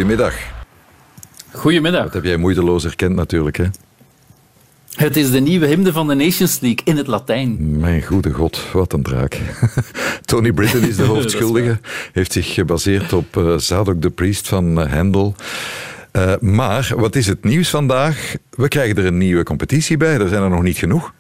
Goedemiddag. 0.02 0.36
Goedemiddag. 1.52 2.04
Dat 2.04 2.14
heb 2.14 2.24
jij 2.24 2.38
moeiteloos 2.38 2.84
herkend 2.84 3.16
natuurlijk, 3.16 3.58
hè? 3.58 3.66
Het 4.96 5.18
is 5.18 5.32
de 5.32 5.40
nieuwe 5.40 5.66
hymne 5.66 5.92
van 5.92 6.08
de 6.08 6.14
Nations 6.14 6.60
League 6.60 6.80
in 6.84 6.98
het 6.98 7.08
Latijn. 7.08 7.80
Mijn 7.80 8.04
goede 8.04 8.32
god, 8.32 8.72
wat 8.74 8.94
een 8.94 9.04
draak. 9.04 9.40
Tony 10.26 10.52
Britton 10.52 10.82
is 10.82 10.96
de 10.96 11.04
hoofdschuldige. 11.14 11.80
Heeft 12.14 12.32
zich 12.32 12.54
gebaseerd 12.54 13.14
op 13.14 13.36
uh, 13.36 13.58
Zadok 13.58 14.02
de 14.02 14.10
Priest 14.10 14.48
van 14.48 14.80
uh, 14.80 14.94
Handel. 14.94 15.36
Uh, 16.12 16.34
maar 16.40 16.94
wat 16.96 17.16
is 17.16 17.28
het 17.28 17.44
nieuws 17.44 17.70
vandaag? 17.70 18.36
We 18.50 18.68
krijgen 18.68 18.98
er 18.98 19.06
een 19.06 19.18
nieuwe 19.18 19.44
competitie 19.44 19.98
bij. 19.98 20.20
Er 20.20 20.28
zijn 20.28 20.44
er 20.44 20.50
nog 20.50 20.64
niet 20.64 20.78
genoeg. 20.78 21.14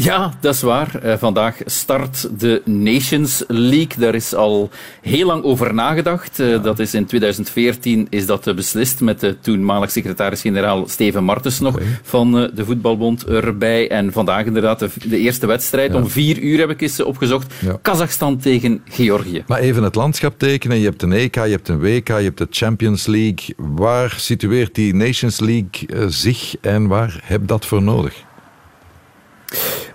Ja, 0.00 0.32
dat 0.40 0.54
is 0.54 0.62
waar. 0.62 1.00
Uh, 1.04 1.14
vandaag 1.16 1.56
start 1.64 2.40
de 2.40 2.62
Nations 2.64 3.44
League. 3.48 3.98
Daar 3.98 4.14
is 4.14 4.34
al 4.34 4.70
heel 5.02 5.26
lang 5.26 5.42
over 5.42 5.74
nagedacht. 5.74 6.40
Uh, 6.40 6.50
ja. 6.50 6.58
Dat 6.58 6.78
is 6.78 6.94
in 6.94 7.06
2014 7.06 8.06
is 8.10 8.26
dat 8.26 8.54
beslist 8.54 9.00
met 9.00 9.20
de 9.20 9.36
toenmalig 9.40 9.90
secretaris-generaal 9.90 10.88
Steven 10.88 11.24
Martens 11.24 11.60
nog 11.60 11.74
okay. 11.74 11.86
van 12.02 12.42
uh, 12.42 12.48
de 12.54 12.64
Voetbalbond 12.64 13.24
erbij. 13.24 13.90
En 13.90 14.12
vandaag 14.12 14.44
inderdaad 14.44 14.78
de, 14.78 14.90
de 15.04 15.18
eerste 15.18 15.46
wedstrijd. 15.46 15.92
Ja. 15.92 15.98
Om 15.98 16.08
vier 16.08 16.38
uur 16.38 16.58
heb 16.58 16.70
ik 16.70 16.80
eens 16.80 17.02
opgezocht. 17.02 17.54
Ja. 17.58 17.78
Kazachstan 17.82 18.36
tegen 18.36 18.80
Georgië. 18.84 19.44
Maar 19.46 19.60
even 19.60 19.82
het 19.82 19.94
landschap 19.94 20.38
tekenen. 20.38 20.78
Je 20.78 20.84
hebt 20.84 21.02
een 21.02 21.12
EK, 21.12 21.34
je 21.34 21.40
hebt 21.40 21.68
een 21.68 21.80
WK, 21.80 22.08
je 22.08 22.14
hebt 22.14 22.38
de 22.38 22.46
Champions 22.50 23.06
League. 23.06 23.54
Waar 23.56 24.14
situeert 24.16 24.74
die 24.74 24.94
Nations 24.94 25.40
League 25.40 26.10
zich 26.10 26.54
en 26.60 26.86
waar 26.86 27.20
heb 27.22 27.46
dat 27.46 27.66
voor 27.66 27.82
nodig? 27.82 28.26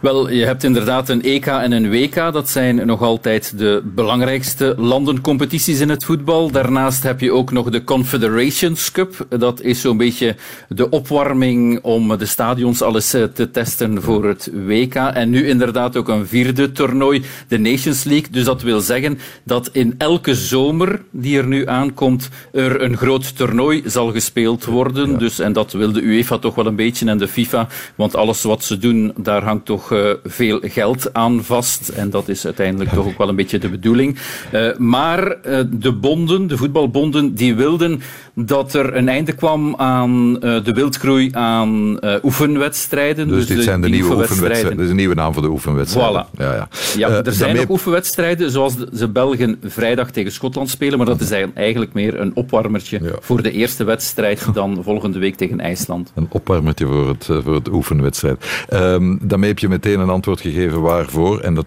Wel, 0.03 0.29
je 0.29 0.45
hebt 0.45 0.63
inderdaad 0.63 1.09
een 1.09 1.21
EK 1.21 1.45
en 1.45 1.71
een 1.71 1.89
WK. 1.89 2.15
Dat 2.15 2.49
zijn 2.49 2.85
nog 2.85 3.01
altijd 3.01 3.57
de 3.57 3.81
belangrijkste 3.95 4.75
landencompetities 4.77 5.79
in 5.79 5.89
het 5.89 6.05
voetbal. 6.05 6.51
Daarnaast 6.51 7.03
heb 7.03 7.19
je 7.19 7.31
ook 7.31 7.51
nog 7.51 7.69
de 7.69 7.83
Confederations 7.83 8.91
Cup. 8.91 9.25
Dat 9.29 9.61
is 9.61 9.81
zo'n 9.81 9.97
beetje 9.97 10.35
de 10.67 10.89
opwarming 10.89 11.79
om 11.81 12.17
de 12.17 12.25
stadions 12.25 12.81
alles 12.81 13.09
te 13.09 13.49
testen 13.51 14.01
voor 14.01 14.25
het 14.25 14.51
WK. 14.53 14.95
En 14.95 15.29
nu 15.29 15.47
inderdaad 15.47 15.97
ook 15.97 16.07
een 16.07 16.27
vierde 16.27 16.71
toernooi, 16.71 17.23
de 17.47 17.59
Nations 17.59 18.03
League. 18.03 18.31
Dus 18.31 18.43
dat 18.43 18.61
wil 18.61 18.79
zeggen 18.79 19.19
dat 19.43 19.69
in 19.71 19.95
elke 19.97 20.35
zomer 20.35 21.01
die 21.11 21.37
er 21.37 21.47
nu 21.47 21.67
aankomt, 21.67 22.29
er 22.51 22.81
een 22.81 22.97
groot 22.97 23.37
toernooi 23.37 23.81
zal 23.85 24.11
gespeeld 24.11 24.65
worden. 24.65 25.11
Ja. 25.11 25.17
Dus, 25.17 25.39
en 25.39 25.53
dat 25.53 25.71
wil 25.71 25.91
de 25.91 26.01
UEFA 26.01 26.37
toch 26.37 26.55
wel 26.55 26.65
een 26.65 26.75
beetje 26.75 27.05
en 27.05 27.17
de 27.17 27.27
FIFA. 27.27 27.67
Want 27.95 28.15
alles 28.15 28.41
wat 28.41 28.63
ze 28.63 28.77
doen, 28.77 29.13
daar 29.17 29.42
hangt 29.43 29.65
toch 29.65 29.91
uh, 29.91 30.09
veel 30.23 30.59
geld 30.61 31.13
aan 31.13 31.43
vast. 31.43 31.89
En 31.89 32.09
dat 32.09 32.29
is 32.29 32.45
uiteindelijk 32.45 32.89
toch 32.89 33.05
ook 33.05 33.17
wel 33.17 33.29
een 33.29 33.35
beetje 33.35 33.57
de 33.57 33.69
bedoeling. 33.69 34.17
Uh, 34.53 34.77
maar 34.77 35.27
uh, 35.27 35.59
de 35.71 35.93
bonden, 35.93 36.47
de 36.47 36.57
voetbalbonden, 36.57 37.33
die 37.33 37.55
wilden 37.55 38.01
dat 38.33 38.73
er 38.73 38.95
een 38.95 39.09
einde 39.09 39.33
kwam 39.33 39.75
aan 39.75 40.33
de 40.33 40.71
wildgroei 40.73 41.29
aan 41.31 41.99
oefenwedstrijden. 42.23 43.27
Dus, 43.27 43.37
dus 43.37 43.47
dit 43.47 43.57
de, 43.57 43.63
zijn 43.63 43.81
de 43.81 43.89
nieuwe 43.89 44.15
oefenwedstrijden. 44.15 44.75
Dat 44.75 44.85
is 44.85 44.89
een 44.89 44.95
nieuwe 44.95 45.15
naam 45.15 45.33
voor 45.33 45.41
de 45.41 45.49
oefenwedstrijden. 45.49 46.25
Voilà. 46.25 46.37
Ja, 46.37 46.53
ja. 46.53 46.67
ja 46.97 47.07
er 47.07 47.23
zijn 47.23 47.37
daarmee... 47.37 47.61
nog 47.61 47.69
oefenwedstrijden, 47.69 48.51
zoals 48.51 48.75
ze 48.93 49.07
Belgen 49.07 49.59
vrijdag 49.63 50.11
tegen 50.11 50.31
Schotland 50.31 50.69
spelen. 50.69 50.97
Maar 50.97 51.07
dat 51.07 51.21
is 51.21 51.31
eigenlijk 51.53 51.93
meer 51.93 52.19
een 52.19 52.31
opwarmertje 52.35 52.99
ja. 53.01 53.11
voor 53.19 53.41
de 53.41 53.51
eerste 53.51 53.83
wedstrijd 53.83 54.45
dan 54.53 54.79
volgende 54.83 55.19
week 55.19 55.35
tegen 55.35 55.59
IJsland. 55.59 56.11
Een 56.15 56.27
opwarmertje 56.29 56.85
voor 56.85 57.07
het, 57.07 57.25
voor 57.43 57.55
het 57.55 57.69
oefenwedstrijd. 57.69 58.45
Um, 58.73 59.19
daarmee 59.33 59.51
heb 59.51 59.59
je 59.59 59.69
meteen 59.69 59.99
een 59.99 60.09
antwoord 60.09 60.41
gegeven 60.41 60.81
waarvoor. 60.81 61.39
En 61.39 61.53
dat 61.53 61.65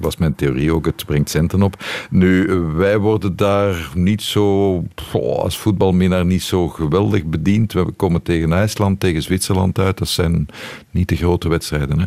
was 0.00 0.16
mijn 0.16 0.34
theorie 0.34 0.72
ook, 0.74 0.86
het 0.86 1.06
brengt 1.06 1.30
centen 1.30 1.62
op. 1.62 1.84
Nu, 2.10 2.46
wij 2.74 2.98
worden 2.98 3.36
daar 3.36 3.90
niet 3.94 4.22
zo, 4.22 4.82
als 5.12 5.58
voetbalminnaar, 5.58 6.24
niet 6.24 6.42
zo 6.42 6.68
geweldig 6.68 7.24
bediend. 7.24 7.72
We 7.72 7.92
komen 7.92 8.22
tegen 8.22 8.52
IJsland, 8.52 9.00
tegen 9.00 9.22
Zwitserland 9.22 9.78
uit. 9.78 9.98
Dat 9.98 10.08
zijn 10.08 10.46
niet 10.90 11.08
de 11.08 11.16
grote 11.16 11.48
wedstrijden, 11.48 11.98
hè? 12.00 12.06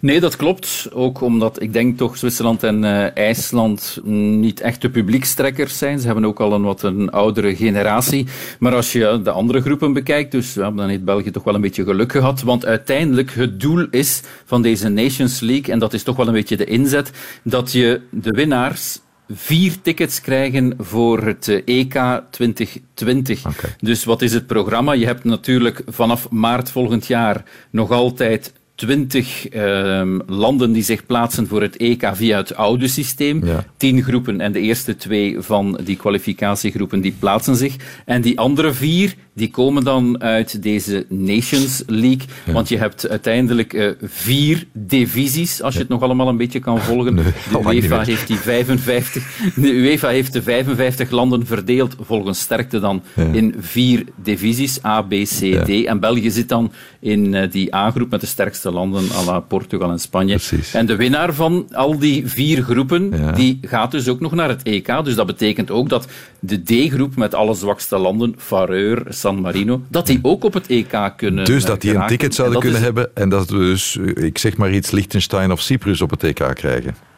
Nee, 0.00 0.20
dat 0.20 0.36
klopt. 0.36 0.88
Ook 0.92 1.20
omdat 1.20 1.62
ik 1.62 1.72
denk 1.72 1.96
toch 1.96 2.16
Zwitserland 2.16 2.62
en 2.62 2.82
uh, 2.82 3.16
IJsland 3.16 4.00
niet 4.04 4.60
echte 4.60 4.90
publiekstrekkers 4.90 5.78
zijn. 5.78 5.98
Ze 5.98 6.06
hebben 6.06 6.24
ook 6.24 6.40
al 6.40 6.52
een 6.52 6.62
wat 6.62 6.82
een 6.82 7.10
oudere 7.10 7.56
generatie. 7.56 8.26
Maar 8.58 8.74
als 8.74 8.92
je 8.92 9.20
de 9.24 9.30
andere 9.30 9.60
groepen 9.60 9.92
bekijkt, 9.92 10.32
dus 10.32 10.54
ja, 10.54 10.70
dan 10.70 10.88
heeft 10.88 11.04
België 11.04 11.30
toch 11.30 11.44
wel 11.44 11.54
een 11.54 11.60
beetje 11.60 11.84
geluk 11.84 12.12
gehad. 12.12 12.42
Want 12.42 12.66
uiteindelijk 12.66 13.32
het 13.32 13.60
doel 13.60 13.86
is 13.90 14.22
van 14.44 14.62
deze 14.62 14.88
Nations 14.88 15.40
League, 15.40 15.72
en 15.72 15.78
dat 15.78 15.92
is 15.92 16.02
toch 16.02 16.16
wel 16.16 16.26
een 16.26 16.32
beetje 16.32 16.56
de 16.56 16.64
inzet, 16.64 17.10
dat 17.42 17.72
je 17.72 18.00
de 18.10 18.30
winnaars 18.30 18.98
vier 19.32 19.80
tickets 19.82 20.20
krijgen 20.20 20.74
voor 20.78 21.22
het 21.22 21.48
EK 21.64 22.22
2020. 22.30 23.46
Okay. 23.46 23.74
Dus 23.78 24.04
wat 24.04 24.22
is 24.22 24.32
het 24.32 24.46
programma? 24.46 24.92
Je 24.92 25.06
hebt 25.06 25.24
natuurlijk 25.24 25.82
vanaf 25.86 26.30
maart 26.30 26.70
volgend 26.70 27.06
jaar 27.06 27.44
nog 27.70 27.90
altijd 27.90 28.52
twintig 28.80 29.52
uh, 29.52 30.18
landen 30.26 30.72
die 30.72 30.82
zich 30.82 31.06
plaatsen 31.06 31.46
voor 31.46 31.62
het 31.62 31.76
EK 31.76 32.10
via 32.12 32.36
het 32.36 32.54
oude 32.54 32.88
systeem. 32.88 33.44
Ja. 33.44 33.64
Tien 33.76 34.02
groepen 34.02 34.40
en 34.40 34.52
de 34.52 34.60
eerste 34.60 34.96
twee 34.96 35.36
van 35.40 35.80
die 35.84 35.96
kwalificatiegroepen 35.96 37.00
die 37.00 37.14
plaatsen 37.18 37.56
zich. 37.56 37.76
En 38.04 38.20
die 38.20 38.38
andere 38.38 38.72
vier 38.72 39.14
die 39.34 39.50
komen 39.50 39.84
dan 39.84 40.20
uit 40.20 40.62
deze 40.62 41.06
Nations 41.08 41.82
League. 41.86 42.26
Ja. 42.46 42.52
Want 42.52 42.68
je 42.68 42.78
hebt 42.78 43.08
uiteindelijk 43.08 43.72
uh, 43.72 43.90
vier 44.02 44.66
divisies, 44.72 45.62
als 45.62 45.74
je 45.74 45.80
het 45.80 45.88
nog 45.88 46.02
allemaal 46.02 46.28
een 46.28 46.36
beetje 46.36 46.58
kan 46.58 46.80
volgen. 46.80 46.98
Nee, 47.20 47.24
de, 47.62 47.74
UEFA 47.74 48.02
heeft 48.02 48.26
die 48.26 48.36
55, 48.36 49.40
de 49.54 49.72
UEFA 49.72 50.08
heeft 50.08 50.32
de 50.32 50.42
55 50.42 51.10
landen 51.10 51.46
verdeeld 51.46 51.96
volgens 52.00 52.40
sterkte 52.40 52.80
dan 52.80 53.02
in 53.32 53.54
vier 53.58 54.04
divisies, 54.22 54.84
A, 54.84 55.02
B, 55.02 55.10
C, 55.10 55.64
D. 55.64 55.84
En 55.84 56.00
België 56.00 56.30
zit 56.30 56.48
dan 56.48 56.72
in 57.00 57.32
uh, 57.32 57.50
die 57.50 57.74
A-groep 57.74 58.10
met 58.10 58.20
de 58.20 58.26
sterkste 58.26 58.69
landen, 58.70 59.04
à 59.12 59.24
la 59.24 59.40
Portugal 59.40 59.90
en 59.90 59.98
Spanje. 59.98 60.34
Precies. 60.34 60.74
En 60.74 60.86
de 60.86 60.96
winnaar 60.96 61.34
van 61.34 61.66
al 61.72 61.98
die 61.98 62.28
vier 62.28 62.62
groepen, 62.62 63.10
ja. 63.16 63.32
die 63.32 63.58
gaat 63.62 63.90
dus 63.90 64.08
ook 64.08 64.20
nog 64.20 64.32
naar 64.32 64.48
het 64.48 64.62
EK. 64.62 65.04
Dus 65.04 65.14
dat 65.14 65.26
betekent 65.26 65.70
ook 65.70 65.88
dat 65.88 66.06
de 66.38 66.62
D-groep 66.62 67.16
met 67.16 67.34
alle 67.34 67.54
zwakste 67.54 67.98
landen, 67.98 68.34
Fareur, 68.38 69.02
San 69.08 69.40
Marino, 69.40 69.82
dat 69.88 70.06
die 70.06 70.18
ook 70.22 70.44
op 70.44 70.54
het 70.54 70.66
EK 70.66 71.12
kunnen 71.16 71.44
Dus 71.44 71.64
dat 71.64 71.80
die 71.80 71.94
een 71.94 72.06
ticket 72.06 72.34
zouden 72.34 72.60
kunnen 72.60 72.78
is... 72.78 72.84
hebben 72.84 73.10
en 73.14 73.28
dat 73.28 73.50
we 73.50 73.56
dus, 73.56 73.96
ik 74.14 74.38
zeg 74.38 74.56
maar 74.56 74.72
iets, 74.72 74.90
Liechtenstein 74.90 75.52
of 75.52 75.60
Cyprus 75.60 76.00
op 76.00 76.10
het 76.10 76.24
EK 76.24 76.50
krijgen. 76.54 77.09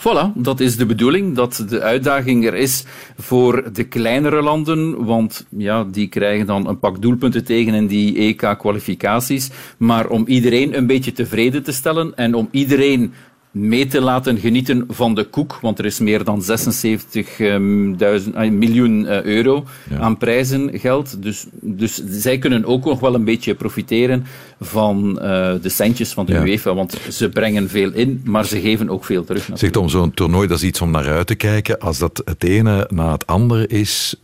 Voilà, 0.00 0.32
dat 0.34 0.60
is 0.60 0.76
de 0.76 0.86
bedoeling, 0.86 1.36
dat 1.36 1.64
de 1.68 1.80
uitdaging 1.80 2.46
er 2.46 2.54
is 2.54 2.84
voor 3.16 3.72
de 3.72 3.84
kleinere 3.84 4.42
landen, 4.42 5.04
want 5.04 5.46
ja, 5.56 5.84
die 5.84 6.08
krijgen 6.08 6.46
dan 6.46 6.68
een 6.68 6.78
pak 6.78 7.02
doelpunten 7.02 7.44
tegen 7.44 7.74
in 7.74 7.86
die 7.86 8.16
EK-kwalificaties. 8.16 9.50
Maar 9.76 10.08
om 10.08 10.26
iedereen 10.26 10.76
een 10.76 10.86
beetje 10.86 11.12
tevreden 11.12 11.62
te 11.62 11.72
stellen 11.72 12.16
en 12.16 12.34
om 12.34 12.48
iedereen 12.50 13.12
mee 13.50 13.86
te 13.86 14.00
laten 14.00 14.38
genieten 14.38 14.84
van 14.88 15.14
de 15.14 15.24
koek, 15.24 15.58
want 15.60 15.78
er 15.78 15.84
is 15.84 15.98
meer 15.98 16.24
dan 16.24 16.42
76 16.42 17.38
um, 17.38 17.96
duizend, 17.96 18.34
uh, 18.34 18.50
miljoen 18.50 19.00
uh, 19.00 19.22
euro 19.22 19.64
ja. 19.90 19.98
aan 19.98 20.18
prijzengeld. 20.18 21.22
Dus, 21.22 21.46
dus 21.60 22.02
zij 22.06 22.38
kunnen 22.38 22.64
ook 22.64 22.84
nog 22.84 23.00
wel 23.00 23.14
een 23.14 23.24
beetje 23.24 23.54
profiteren 23.54 24.24
van 24.60 25.10
uh, 25.10 25.22
de 25.62 25.68
centjes 25.68 26.12
van 26.12 26.26
de 26.26 26.32
ja. 26.32 26.42
UEFA, 26.44 26.74
want 26.74 26.98
ze 27.10 27.28
brengen 27.28 27.68
veel 27.68 27.92
in, 27.92 28.20
maar 28.24 28.44
ze 28.44 28.60
geven 28.60 28.90
ook 28.90 29.04
veel 29.04 29.24
terug. 29.24 29.48
Zegt 29.54 29.76
om 29.76 29.88
zo'n 29.88 30.14
toernooi, 30.14 30.48
dat 30.48 30.56
is 30.56 30.64
iets 30.64 30.80
om 30.80 30.90
naar 30.90 31.08
uit 31.08 31.26
te 31.26 31.34
kijken. 31.34 31.78
Als 31.78 31.98
dat 31.98 32.22
het 32.24 32.44
ene 32.44 32.88
na 32.90 33.12
het 33.12 33.26
andere 33.26 33.66
is, 33.66 34.16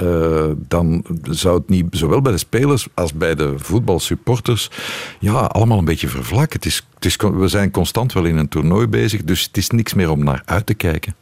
dan 0.56 1.04
zou 1.30 1.58
het 1.58 1.68
niet, 1.68 1.86
zowel 1.90 2.20
bij 2.20 2.32
de 2.32 2.38
spelers 2.38 2.86
als 2.94 3.12
bij 3.12 3.34
de 3.34 3.54
voetbalsupporters, 3.56 4.70
ja, 5.20 5.32
allemaal 5.32 5.78
een 5.78 5.84
beetje 5.84 6.08
vervlakken. 6.08 6.56
Het 6.56 6.66
is, 6.66 6.86
het 6.94 7.04
is, 7.04 7.16
we 7.16 7.48
zijn 7.48 7.70
constant 7.70 8.12
wel 8.12 8.24
in 8.24 8.36
een 8.36 8.48
toernooi 8.48 8.86
bezig, 8.86 9.24
dus 9.24 9.42
het 9.42 9.56
is 9.56 9.70
niks 9.70 9.94
meer 9.94 10.10
om 10.10 10.24
naar 10.24 10.42
uit 10.44 10.66
te 10.66 10.74
kijken. 10.74 11.14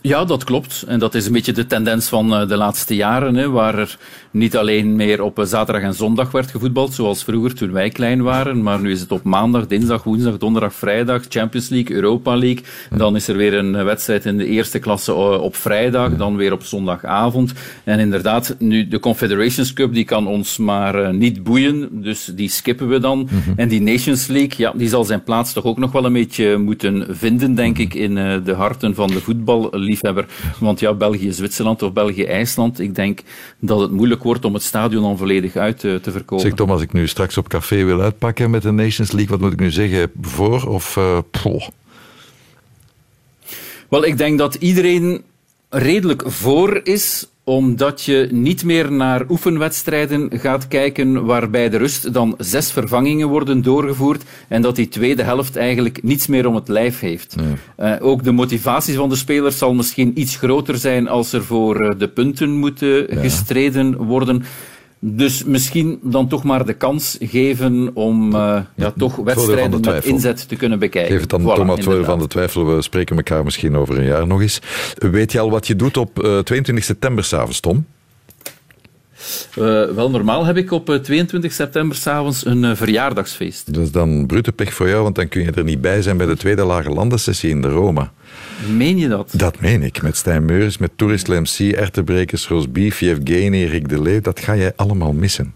Ja, 0.00 0.24
dat 0.24 0.44
klopt. 0.44 0.84
En 0.86 0.98
dat 0.98 1.14
is 1.14 1.26
een 1.26 1.32
beetje 1.32 1.52
de 1.52 1.66
tendens 1.66 2.08
van 2.08 2.48
de 2.48 2.56
laatste 2.56 2.94
jaren, 2.94 3.34
hè, 3.34 3.50
waar 3.50 3.78
er 3.78 3.98
niet 4.30 4.56
alleen 4.56 4.96
meer 4.96 5.22
op 5.22 5.40
zaterdag 5.42 5.82
en 5.82 5.94
zondag 5.94 6.30
werd 6.30 6.50
gevoetbald, 6.50 6.94
zoals 6.94 7.24
vroeger 7.24 7.54
toen 7.54 7.72
wij 7.72 7.90
klein 7.90 8.22
waren, 8.22 8.62
maar 8.62 8.80
nu 8.80 8.90
is 8.90 9.00
het 9.00 9.12
op 9.12 9.22
maandag, 9.22 9.66
dinsdag, 9.66 10.02
woensdag, 10.02 10.38
donderdag, 10.38 10.74
vrijdag, 10.74 11.22
Champions 11.28 11.68
League, 11.68 11.96
Europa 11.96 12.36
League. 12.36 12.64
Dan 12.96 13.16
is 13.16 13.28
er 13.28 13.36
weer 13.36 13.54
een 13.54 13.84
wedstrijd 13.84 14.24
in 14.24 14.36
de 14.36 14.46
eerste 14.46 14.78
klasse 14.78 15.14
op 15.14 15.56
vrijdag, 15.56 16.16
dan 16.16 16.36
weer 16.36 16.52
op 16.52 16.62
zondagavond. 16.62 17.52
En 17.84 17.98
inderdaad, 17.98 18.56
nu 18.58 18.88
de 18.88 19.00
Confederations 19.00 19.72
Cup, 19.72 19.94
die 19.94 20.04
kan 20.04 20.26
ons 20.26 20.56
maar 20.56 21.14
niet 21.14 21.42
boeien, 21.42 21.88
dus 22.02 22.32
die 22.34 22.48
skippen 22.48 22.88
we 22.88 22.98
dan. 22.98 23.18
Mm-hmm. 23.18 23.52
En 23.56 23.68
die 23.68 23.80
Nations 23.80 24.26
League, 24.26 24.54
ja, 24.56 24.72
die 24.76 24.88
zal 24.88 25.04
zijn 25.04 25.22
plaats 25.22 25.52
toch 25.52 25.64
ook 25.64 25.78
nog 25.78 25.92
wel 25.92 26.04
een 26.04 26.12
beetje 26.12 26.56
moeten 26.56 27.06
vinden, 27.10 27.54
denk 27.54 27.78
ik, 27.78 27.94
in 27.94 28.14
de 28.44 28.54
harten 28.56 28.94
van 28.94 29.08
de 29.08 29.20
voetballiefhebber. 29.96 30.26
Want 30.58 30.80
ja, 30.80 30.94
België-Zwitserland 30.94 31.82
of 31.82 31.92
België-IJsland, 31.92 32.80
ik 32.80 32.94
denk 32.94 33.20
dat 33.58 33.80
het 33.80 33.90
moeilijk 33.90 34.22
wordt 34.22 34.44
om 34.44 34.54
het 34.54 34.62
stadion 34.62 35.02
dan 35.02 35.18
volledig 35.18 35.56
uit 35.56 35.78
te, 35.78 35.98
te 36.02 36.10
verkopen. 36.10 36.46
Zeg 36.46 36.54
Tom, 36.54 36.70
als 36.70 36.82
ik 36.82 36.92
nu 36.92 37.06
straks 37.06 37.38
op 37.38 37.48
café 37.48 37.84
wil 37.84 38.00
uitpakken 38.00 38.50
met 38.50 38.62
de 38.62 38.70
Nations 38.70 39.12
League, 39.12 39.30
wat 39.30 39.40
moet 39.40 39.52
ik 39.52 39.60
nu 39.60 39.70
zeggen? 39.70 40.10
Voor 40.20 40.66
of 40.66 40.96
uh, 40.96 41.18
Wel, 43.88 44.04
ik 44.04 44.18
denk 44.18 44.38
dat 44.38 44.54
iedereen 44.54 45.22
redelijk 45.68 46.22
voor 46.26 46.80
is 46.82 47.26
omdat 47.48 48.02
je 48.02 48.28
niet 48.30 48.64
meer 48.64 48.92
naar 48.92 49.24
oefenwedstrijden 49.28 50.30
gaat 50.38 50.68
kijken 50.68 51.24
waarbij 51.24 51.68
de 51.68 51.76
rust 51.76 52.12
dan 52.12 52.34
zes 52.38 52.72
vervangingen 52.72 53.28
worden 53.28 53.62
doorgevoerd 53.62 54.22
en 54.48 54.62
dat 54.62 54.76
die 54.76 54.88
tweede 54.88 55.22
helft 55.22 55.56
eigenlijk 55.56 56.02
niets 56.02 56.26
meer 56.26 56.46
om 56.46 56.54
het 56.54 56.68
lijf 56.68 57.00
heeft. 57.00 57.34
Uh, 57.78 57.94
ook 58.00 58.24
de 58.24 58.32
motivatie 58.32 58.94
van 58.94 59.08
de 59.08 59.16
spelers 59.16 59.58
zal 59.58 59.74
misschien 59.74 60.20
iets 60.20 60.36
groter 60.36 60.76
zijn 60.76 61.08
als 61.08 61.32
er 61.32 61.44
voor 61.44 61.80
eh, 61.80 61.98
de 61.98 62.08
punten 62.08 62.50
moeten 62.50 63.06
gestreden 63.10 63.96
worden. 63.96 64.44
Dus 65.00 65.44
misschien 65.44 65.98
dan 66.02 66.28
toch 66.28 66.44
maar 66.44 66.66
de 66.66 66.72
kans 66.72 67.16
geven 67.20 67.90
om 67.94 68.34
uh, 68.34 68.60
ja, 68.74 68.92
toch 68.96 69.16
wedstrijden 69.16 69.80
met 69.80 70.04
inzet 70.04 70.48
te 70.48 70.56
kunnen 70.56 70.78
bekijken. 70.78 71.12
Geef 71.12 71.20
het 71.20 71.30
dan 71.30 71.40
voilà, 71.40 71.54
Thomas 71.54 72.04
van 72.06 72.18
de 72.18 72.26
twijfel. 72.26 72.66
We 72.66 72.82
spreken 72.82 73.16
elkaar 73.16 73.44
misschien 73.44 73.76
over 73.76 73.98
een 73.98 74.04
jaar 74.04 74.26
nog 74.26 74.40
eens. 74.40 74.60
Weet 74.94 75.32
je 75.32 75.40
al 75.40 75.50
wat 75.50 75.66
je 75.66 75.76
doet 75.76 75.96
op 75.96 76.24
uh, 76.24 76.38
22 76.38 76.84
september 76.84 77.24
s'avonds, 77.24 77.60
Tom? 77.60 77.86
Uh, 79.58 79.84
wel, 79.84 80.10
normaal 80.10 80.44
heb 80.44 80.56
ik 80.56 80.70
op 80.70 80.98
22 81.02 81.52
september 81.52 81.96
s'avonds 81.96 82.46
een 82.46 82.62
uh, 82.62 82.74
verjaardagsfeest. 82.74 83.74
Dat 83.74 83.82
is 83.82 83.90
dan 83.90 84.26
brute 84.26 84.52
pech 84.52 84.74
voor 84.74 84.88
jou, 84.88 85.02
want 85.02 85.14
dan 85.14 85.28
kun 85.28 85.42
je 85.42 85.50
er 85.50 85.64
niet 85.64 85.80
bij 85.80 86.02
zijn 86.02 86.16
bij 86.16 86.26
de 86.26 86.36
tweede 86.36 86.64
lage 86.64 86.90
landensessie 86.90 87.50
in 87.50 87.62
de 87.62 87.68
Roma. 87.68 88.12
Meen 88.66 88.98
je 88.98 89.08
dat? 89.08 89.30
Dat 89.32 89.60
meen 89.60 89.82
ik. 89.82 90.02
Met 90.02 90.16
Stijn 90.16 90.44
Meuris, 90.44 90.78
met 90.78 90.90
Tourist 90.96 91.28
MC, 91.28 91.72
Ertebrekers, 91.72 92.48
Roosbief, 92.48 93.00
Yevgeny, 93.00 93.64
Rick 93.64 93.88
de 93.88 94.02
Leeuw. 94.02 94.20
Dat 94.20 94.40
ga 94.40 94.56
jij 94.56 94.72
allemaal 94.76 95.12
missen. 95.12 95.54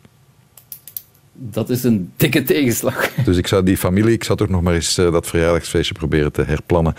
Dat 1.44 1.70
is 1.70 1.84
een 1.84 2.12
dikke 2.16 2.42
tegenslag. 2.42 3.10
Dus 3.24 3.36
ik 3.36 3.46
zou 3.46 3.62
die 3.62 3.76
familie, 3.76 4.12
ik 4.12 4.24
zou 4.24 4.38
toch 4.38 4.48
nog 4.48 4.62
maar 4.62 4.74
eens 4.74 4.98
uh, 4.98 5.12
dat 5.12 5.26
verjaardagsfeestje 5.26 5.94
proberen 5.94 6.32
te 6.32 6.42
herplannen. 6.42 6.94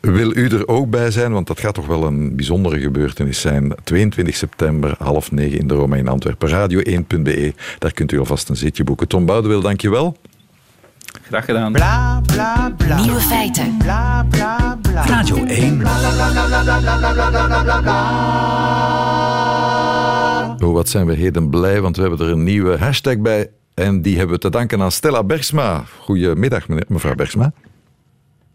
Wil 0.00 0.36
u 0.36 0.48
er 0.48 0.68
ook 0.68 0.90
bij 0.90 1.10
zijn? 1.10 1.32
Want 1.32 1.46
dat 1.46 1.60
gaat 1.60 1.74
toch 1.74 1.86
wel 1.86 2.04
een 2.04 2.36
bijzondere 2.36 2.80
gebeurtenis 2.80 3.40
zijn. 3.40 3.74
22 3.84 4.36
september, 4.36 4.94
half 4.98 5.32
negen 5.32 5.58
in 5.58 5.66
de 5.66 5.74
Roma 5.74 5.96
in 5.96 6.08
Antwerpen. 6.08 6.48
Radio1.be, 6.48 7.54
daar 7.78 7.92
kunt 7.92 8.12
u 8.12 8.18
alvast 8.18 8.48
een 8.48 8.56
zitje 8.56 8.84
boeken. 8.84 9.08
Tom 9.08 9.26
Boudewil, 9.26 9.60
dank 9.60 9.80
je 9.80 9.90
wel. 9.90 10.16
Graag 11.28 11.44
gedaan. 11.44 11.72
Bla, 11.72 12.20
bla, 12.26 12.74
bla. 12.76 13.00
Nieuwe 13.00 13.20
feiten. 13.20 13.76
Bla, 13.78 14.26
bla, 14.30 14.78
bla. 14.82 15.06
Radio 15.06 15.44
1. 15.44 15.82
Oh, 20.62 20.72
wat 20.72 20.88
zijn 20.88 21.06
we 21.06 21.14
heden 21.14 21.50
blij, 21.50 21.80
want 21.80 21.96
we 21.96 22.02
hebben 22.02 22.26
er 22.26 22.32
een 22.32 22.44
nieuwe 22.44 22.78
hashtag 22.78 23.18
bij. 23.18 23.50
En 23.74 24.02
die 24.02 24.16
hebben 24.16 24.34
we 24.34 24.40
te 24.40 24.50
danken 24.50 24.82
aan 24.82 24.92
Stella 24.92 25.24
Bergsma. 25.24 25.84
Goedemiddag, 26.00 26.68
mevrouw 26.68 27.14
Bergsma. 27.14 27.52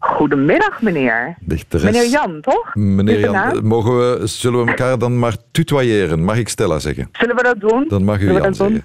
Goedemiddag, 0.02 0.82
meneer. 0.82 1.36
Meneer 1.70 2.06
Jan, 2.06 2.40
toch? 2.40 2.74
Meneer 2.74 3.20
Jan, 3.20 3.66
mogen 3.66 3.98
we, 3.98 4.26
zullen 4.26 4.64
we 4.64 4.70
elkaar 4.70 4.98
dan 4.98 5.18
maar 5.18 5.36
tutoyeren? 5.50 6.24
Mag 6.24 6.36
ik 6.36 6.48
Stella 6.48 6.78
zeggen? 6.78 7.08
Zullen 7.12 7.36
we 7.36 7.42
dat 7.42 7.60
doen? 7.60 7.84
Dan 7.88 8.04
mag 8.04 8.20
u 8.20 8.26
zullen 8.26 8.42
Jan 8.42 8.54
zeggen. 8.54 8.84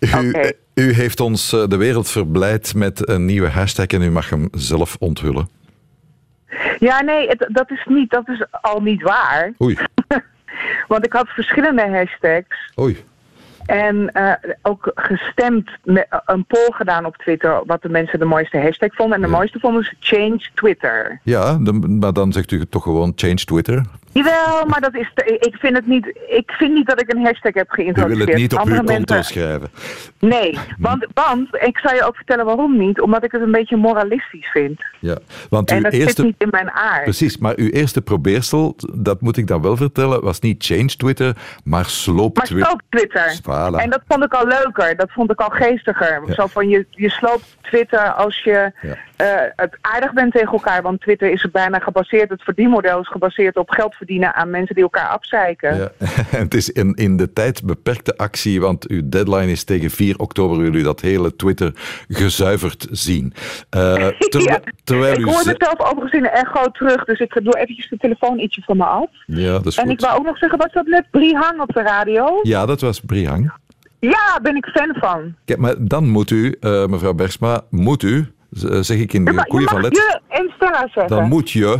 u, 0.24 0.28
okay. 0.28 0.52
u 0.74 0.92
heeft 0.92 1.20
ons 1.20 1.52
eh, 1.52 1.68
de 1.68 1.76
wereld 1.76 2.10
verblijd 2.10 2.74
met 2.74 3.08
een 3.08 3.24
nieuwe 3.24 3.48
hashtag 3.48 3.86
en 3.86 4.02
u 4.02 4.10
mag 4.10 4.30
hem 4.30 4.48
zelf 4.52 4.96
onthullen. 4.98 5.48
Ja, 6.78 7.02
nee, 7.02 7.28
het, 7.28 7.48
dat 7.48 7.70
is 7.70 7.86
niet, 7.88 8.10
dat 8.10 8.28
is 8.28 8.44
al 8.50 8.80
niet 8.80 9.02
waar. 9.02 9.52
Oei. 9.62 9.78
Want 10.88 11.04
ik 11.04 11.12
had 11.12 11.28
verschillende 11.28 11.88
hashtags. 11.88 12.72
Oei. 12.80 13.04
En 13.68 14.10
uh, 14.14 14.32
ook 14.62 14.90
gestemd, 14.94 15.70
met 15.84 16.06
een 16.24 16.44
poll 16.44 16.70
gedaan 16.70 17.04
op 17.04 17.16
Twitter 17.16 17.62
wat 17.66 17.82
de 17.82 17.88
mensen 17.88 18.18
de 18.18 18.24
mooiste 18.24 18.58
hashtag 18.58 18.94
vonden. 18.94 19.16
En 19.16 19.22
de 19.22 19.28
mooiste 19.28 19.58
vonden 19.58 19.84
ze 19.84 19.94
Change 20.00 20.40
Twitter. 20.54 21.20
Ja, 21.22 21.58
de, 21.60 21.72
maar 21.72 22.12
dan 22.12 22.32
zegt 22.32 22.50
u 22.50 22.66
toch 22.66 22.82
gewoon 22.82 23.12
Change 23.16 23.34
Twitter? 23.44 23.84
Jawel, 24.12 24.66
maar 24.66 24.80
dat 24.80 24.94
is 24.94 25.10
ik 25.38 25.56
vind 25.58 25.76
het 25.76 25.86
niet. 25.86 26.18
Ik 26.28 26.50
vind 26.50 26.74
niet 26.74 26.86
dat 26.86 27.00
ik 27.00 27.12
een 27.12 27.24
hashtag 27.24 27.54
heb 27.54 27.70
geïntroduceerd. 27.70 28.22
U 28.22 28.24
wil 28.24 28.34
het 28.34 28.42
niet 28.42 28.52
op 28.52 28.58
Andere 28.58 28.80
uw 28.80 28.86
konto 28.86 29.14
mensen... 29.14 29.34
schrijven. 29.34 29.70
Nee, 30.18 30.58
want, 30.78 31.06
want 31.14 31.48
ik 31.60 31.78
zal 31.78 31.94
je 31.94 32.04
ook 32.04 32.16
vertellen 32.16 32.44
waarom 32.44 32.78
niet. 32.78 33.00
Omdat 33.00 33.24
ik 33.24 33.32
het 33.32 33.42
een 33.42 33.50
beetje 33.50 33.76
moralistisch 33.76 34.46
vind. 34.46 34.84
Ja, 34.98 35.18
want 35.50 35.70
en 35.70 35.82
dat 35.82 35.92
eerste... 35.92 36.12
zit 36.12 36.24
niet 36.24 36.34
in 36.38 36.48
mijn 36.50 36.70
aard. 36.70 37.02
Precies, 37.02 37.38
maar 37.38 37.54
uw 37.56 37.68
eerste 37.68 38.02
probeersel, 38.02 38.76
dat 38.94 39.20
moet 39.20 39.36
ik 39.36 39.46
dan 39.46 39.62
wel 39.62 39.76
vertellen, 39.76 40.22
was 40.22 40.40
niet 40.40 40.64
Change 40.64 40.96
Twitter, 40.96 41.36
maar 41.64 41.84
Sloop 41.84 42.34
Twitter. 42.34 42.58
Maar 42.58 42.66
Sloop 42.66 42.82
Twitter. 42.88 43.38
Voilà. 43.42 43.82
En 43.82 43.90
dat 43.90 44.00
vond 44.08 44.24
ik 44.24 44.32
al 44.32 44.46
leuker. 44.46 44.96
Dat 44.96 45.10
vond 45.10 45.30
ik 45.30 45.40
al 45.40 45.50
geestiger. 45.50 46.22
Ja. 46.26 46.34
Zo 46.34 46.46
van 46.46 46.68
je, 46.68 46.86
je 46.90 47.10
sloopt 47.10 47.56
Twitter 47.60 48.12
als 48.12 48.42
je 48.42 48.72
ja. 48.82 48.88
uh, 48.88 49.50
het 49.56 49.78
aardig 49.80 50.12
bent 50.12 50.32
tegen 50.32 50.52
elkaar. 50.52 50.82
Want 50.82 51.00
Twitter 51.00 51.30
is 51.30 51.46
bijna 51.52 51.78
gebaseerd, 51.78 52.30
het 52.30 52.42
verdienmodel 52.42 53.00
is 53.00 53.08
gebaseerd 53.08 53.56
op 53.56 53.70
geld 53.70 53.94
verdienen 53.98 54.34
aan 54.34 54.50
mensen 54.50 54.74
die 54.74 54.84
elkaar 54.84 55.08
afzeiken. 55.08 55.76
Ja. 55.76 55.90
het 56.44 56.54
is 56.54 56.70
in, 56.70 56.94
in 56.94 57.16
de 57.16 57.32
tijd 57.32 57.62
beperkte 57.64 58.16
actie, 58.16 58.60
want 58.60 58.88
uw 58.88 59.08
deadline 59.08 59.50
is 59.50 59.64
tegen 59.64 59.90
4 59.90 60.18
oktober. 60.18 60.58
Wil 60.58 60.74
u 60.74 60.82
dat 60.82 61.00
hele 61.00 61.36
Twitter 61.36 61.72
gezuiverd 62.08 62.86
zien? 62.90 63.32
Uh, 63.76 63.94
ter, 64.18 64.42
ja. 64.42 64.60
terwijl 64.84 65.18
ik 65.18 65.24
hoor 65.24 65.42
mezelf 65.46 65.80
overigens 65.80 66.12
in 66.12 66.24
een 66.24 66.30
echo 66.30 66.70
terug, 66.70 67.04
dus 67.04 67.18
ik 67.18 67.40
doe 67.42 67.58
eventjes 67.58 67.88
de 67.88 67.96
telefoon 67.96 68.38
ietsje 68.38 68.62
van 68.64 68.76
me 68.76 68.84
af. 68.84 69.10
Ja, 69.26 69.52
dat 69.52 69.66
is 69.66 69.76
en 69.76 69.82
goed. 69.82 69.92
ik 69.92 70.00
wou 70.00 70.18
ook 70.18 70.24
nog 70.24 70.38
zeggen, 70.38 70.58
was 70.58 70.72
dat 70.72 70.86
net 70.86 71.10
Brihang 71.10 71.60
op 71.60 71.72
de 71.72 71.82
radio? 71.82 72.38
Ja, 72.42 72.66
dat 72.66 72.80
was 72.80 73.00
Brihang. 73.00 73.52
Ja, 73.98 74.38
ben 74.42 74.56
ik 74.56 74.66
fan 74.66 74.94
van. 75.00 75.34
Kijk, 75.44 75.58
maar 75.58 75.74
dan 75.78 76.08
moet 76.08 76.30
u, 76.30 76.56
uh, 76.60 76.86
mevrouw 76.86 77.14
Bergsma, 77.14 77.60
moet 77.70 78.02
u, 78.02 78.32
zeg 78.80 78.98
ik 78.98 79.12
in 79.12 79.24
de 79.24 79.32
ja, 79.32 79.42
koeien 79.42 79.68
van 79.68 79.80
let. 79.80 80.20
Dan 81.06 81.28
moet 81.28 81.50
je 81.50 81.78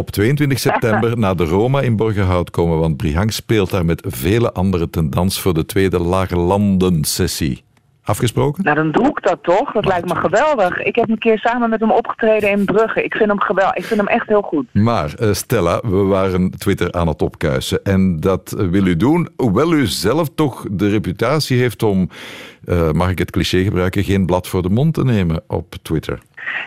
op 0.00 0.10
22 0.10 0.58
september 0.58 1.18
naar 1.18 1.36
de 1.36 1.44
Roma 1.44 1.80
in 1.80 1.96
Borgerhout 1.96 2.50
komen, 2.50 2.78
want 2.78 2.96
Brihang 2.96 3.32
speelt 3.32 3.70
daar 3.70 3.84
met 3.84 4.04
vele 4.08 4.52
anderen 4.52 4.90
ten 4.90 5.10
dans 5.10 5.40
voor 5.40 5.54
de 5.54 5.66
tweede 5.66 5.98
Lage 5.98 6.36
Landen 6.36 7.04
sessie. 7.04 7.64
Afgesproken? 8.02 8.64
Nou, 8.64 8.76
dan 8.76 8.90
doe 8.90 9.06
ik 9.06 9.22
dat 9.22 9.38
toch. 9.42 9.72
Dat 9.72 9.74
maar 9.74 9.84
lijkt 9.84 10.08
me 10.08 10.14
geweldig. 10.14 10.82
Ik 10.82 10.94
heb 10.94 11.08
een 11.08 11.18
keer 11.18 11.38
samen 11.38 11.70
met 11.70 11.80
hem 11.80 11.90
opgetreden 11.90 12.50
in 12.50 12.64
Brugge. 12.64 13.02
Ik 13.02 13.14
vind 13.14 13.28
hem 13.28 13.40
geweldig. 13.40 13.76
Ik 13.76 13.84
vind 13.84 14.00
hem 14.00 14.08
echt 14.08 14.28
heel 14.28 14.42
goed. 14.42 14.66
Maar 14.72 15.14
uh, 15.20 15.32
Stella, 15.32 15.80
we 15.84 15.96
waren 15.96 16.50
Twitter 16.50 16.92
aan 16.92 17.08
het 17.08 17.22
opkuisen. 17.22 17.84
En 17.84 18.20
dat 18.20 18.54
wil 18.56 18.86
u 18.86 18.96
doen, 18.96 19.28
hoewel 19.36 19.72
u 19.72 19.86
zelf 19.86 20.28
toch 20.34 20.66
de 20.70 20.88
reputatie 20.88 21.58
heeft 21.58 21.82
om, 21.82 22.08
uh, 22.64 22.90
mag 22.90 23.10
ik 23.10 23.18
het 23.18 23.30
cliché 23.30 23.62
gebruiken, 23.62 24.04
geen 24.04 24.26
blad 24.26 24.48
voor 24.48 24.62
de 24.62 24.70
mond 24.70 24.94
te 24.94 25.04
nemen 25.04 25.42
op 25.46 25.74
Twitter. 25.82 26.18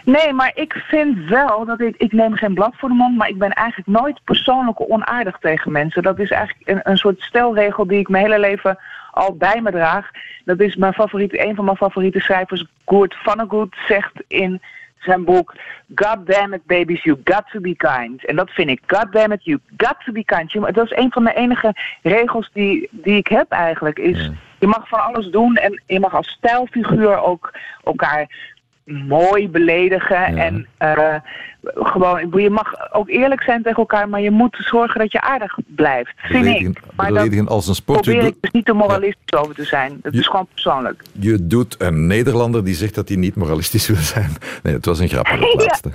Nee, 0.03 0.33
maar 0.33 0.51
ik 0.53 0.73
vind 0.73 1.29
wel 1.29 1.65
dat 1.65 1.79
ik, 1.79 1.95
ik 1.97 2.11
neem 2.11 2.35
geen 2.35 2.53
blad 2.53 2.73
voor 2.75 2.89
de 2.89 2.95
mond, 2.95 3.17
maar 3.17 3.29
ik 3.29 3.37
ben 3.37 3.51
eigenlijk 3.51 3.99
nooit 3.99 4.23
persoonlijk 4.23 4.91
onaardig 4.91 5.37
tegen 5.39 5.71
mensen. 5.71 6.03
Dat 6.03 6.19
is 6.19 6.29
eigenlijk 6.29 6.69
een, 6.69 6.79
een 6.83 6.97
soort 6.97 7.21
stelregel 7.21 7.87
die 7.87 7.99
ik 7.99 8.09
mijn 8.09 8.23
hele 8.23 8.39
leven 8.39 8.77
al 9.11 9.35
bij 9.35 9.61
me 9.61 9.71
draag. 9.71 10.11
Dat 10.45 10.59
is 10.59 10.75
mijn 10.75 10.93
favoriete, 10.93 11.45
een 11.47 11.55
van 11.55 11.65
mijn 11.65 11.77
favoriete 11.77 12.19
schrijvers, 12.19 12.65
Gert 12.85 13.15
Vonnegut, 13.15 13.75
zegt 13.87 14.23
in 14.27 14.61
zijn 14.97 15.23
boek 15.23 15.53
God 15.95 16.27
damn 16.27 16.53
it 16.53 16.65
babies, 16.65 17.03
you 17.03 17.21
got 17.23 17.43
to 17.51 17.59
be 17.59 17.75
kind. 17.75 18.25
En 18.25 18.35
dat 18.35 18.49
vind 18.49 18.69
ik. 18.69 18.81
God 18.87 19.11
damn 19.11 19.31
it, 19.31 19.43
you 19.43 19.59
got 19.77 19.95
to 20.05 20.11
be 20.11 20.23
kind. 20.23 20.51
Dat 20.51 20.85
is 20.85 20.97
een 20.97 21.11
van 21.11 21.23
de 21.23 21.33
enige 21.33 21.75
regels 22.01 22.49
die, 22.53 22.87
die 22.91 23.17
ik 23.17 23.27
heb 23.27 23.51
eigenlijk. 23.51 23.99
Is, 23.99 24.31
Je 24.59 24.67
mag 24.67 24.87
van 24.87 24.99
alles 24.99 25.27
doen 25.27 25.55
en 25.55 25.81
je 25.85 25.99
mag 25.99 26.15
als 26.15 26.29
stijlfiguur 26.29 27.21
ook 27.21 27.53
elkaar 27.83 28.52
mooi 28.85 29.49
beledigen. 29.49 30.35
Ja. 30.35 30.43
En 30.43 30.67
uh, 30.79 31.15
gewoon, 31.63 32.41
je 32.41 32.49
mag 32.49 32.93
ook 32.93 33.09
eerlijk 33.09 33.43
zijn 33.43 33.63
tegen 33.63 33.77
elkaar, 33.77 34.09
maar 34.09 34.21
je 34.21 34.31
moet 34.31 34.57
zorgen 34.59 34.99
dat 34.99 35.11
je 35.11 35.21
aardig 35.21 35.57
blijft. 35.65 36.13
Vind 36.15 36.45
ik. 36.45 36.79
Maar 36.95 37.07
beledigen 37.07 37.47
als 37.47 37.67
een 37.67 37.75
sport. 37.75 38.01
Probeer 38.01 38.25
ik 38.25 38.35
dus 38.39 38.51
niet 38.51 38.65
te 38.65 38.73
moralistisch 38.73 39.23
ja. 39.25 39.37
over 39.37 39.55
te 39.55 39.63
zijn. 39.63 39.99
Dat 40.01 40.13
je, 40.13 40.19
is 40.19 40.27
gewoon 40.27 40.47
persoonlijk. 40.53 41.03
Je 41.11 41.47
doet 41.47 41.75
een 41.81 42.07
Nederlander 42.07 42.63
die 42.63 42.75
zegt 42.75 42.95
dat 42.95 43.07
hij 43.07 43.17
niet 43.17 43.35
moralistisch 43.35 43.87
wil 43.93 43.95
zijn. 43.95 44.29
Nee, 44.63 44.73
het 44.73 44.85
was 44.85 44.99
een 44.99 45.09
grap, 45.09 45.25
dat 45.25 45.53
laatste. 45.65 45.91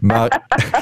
Maar 0.00 0.38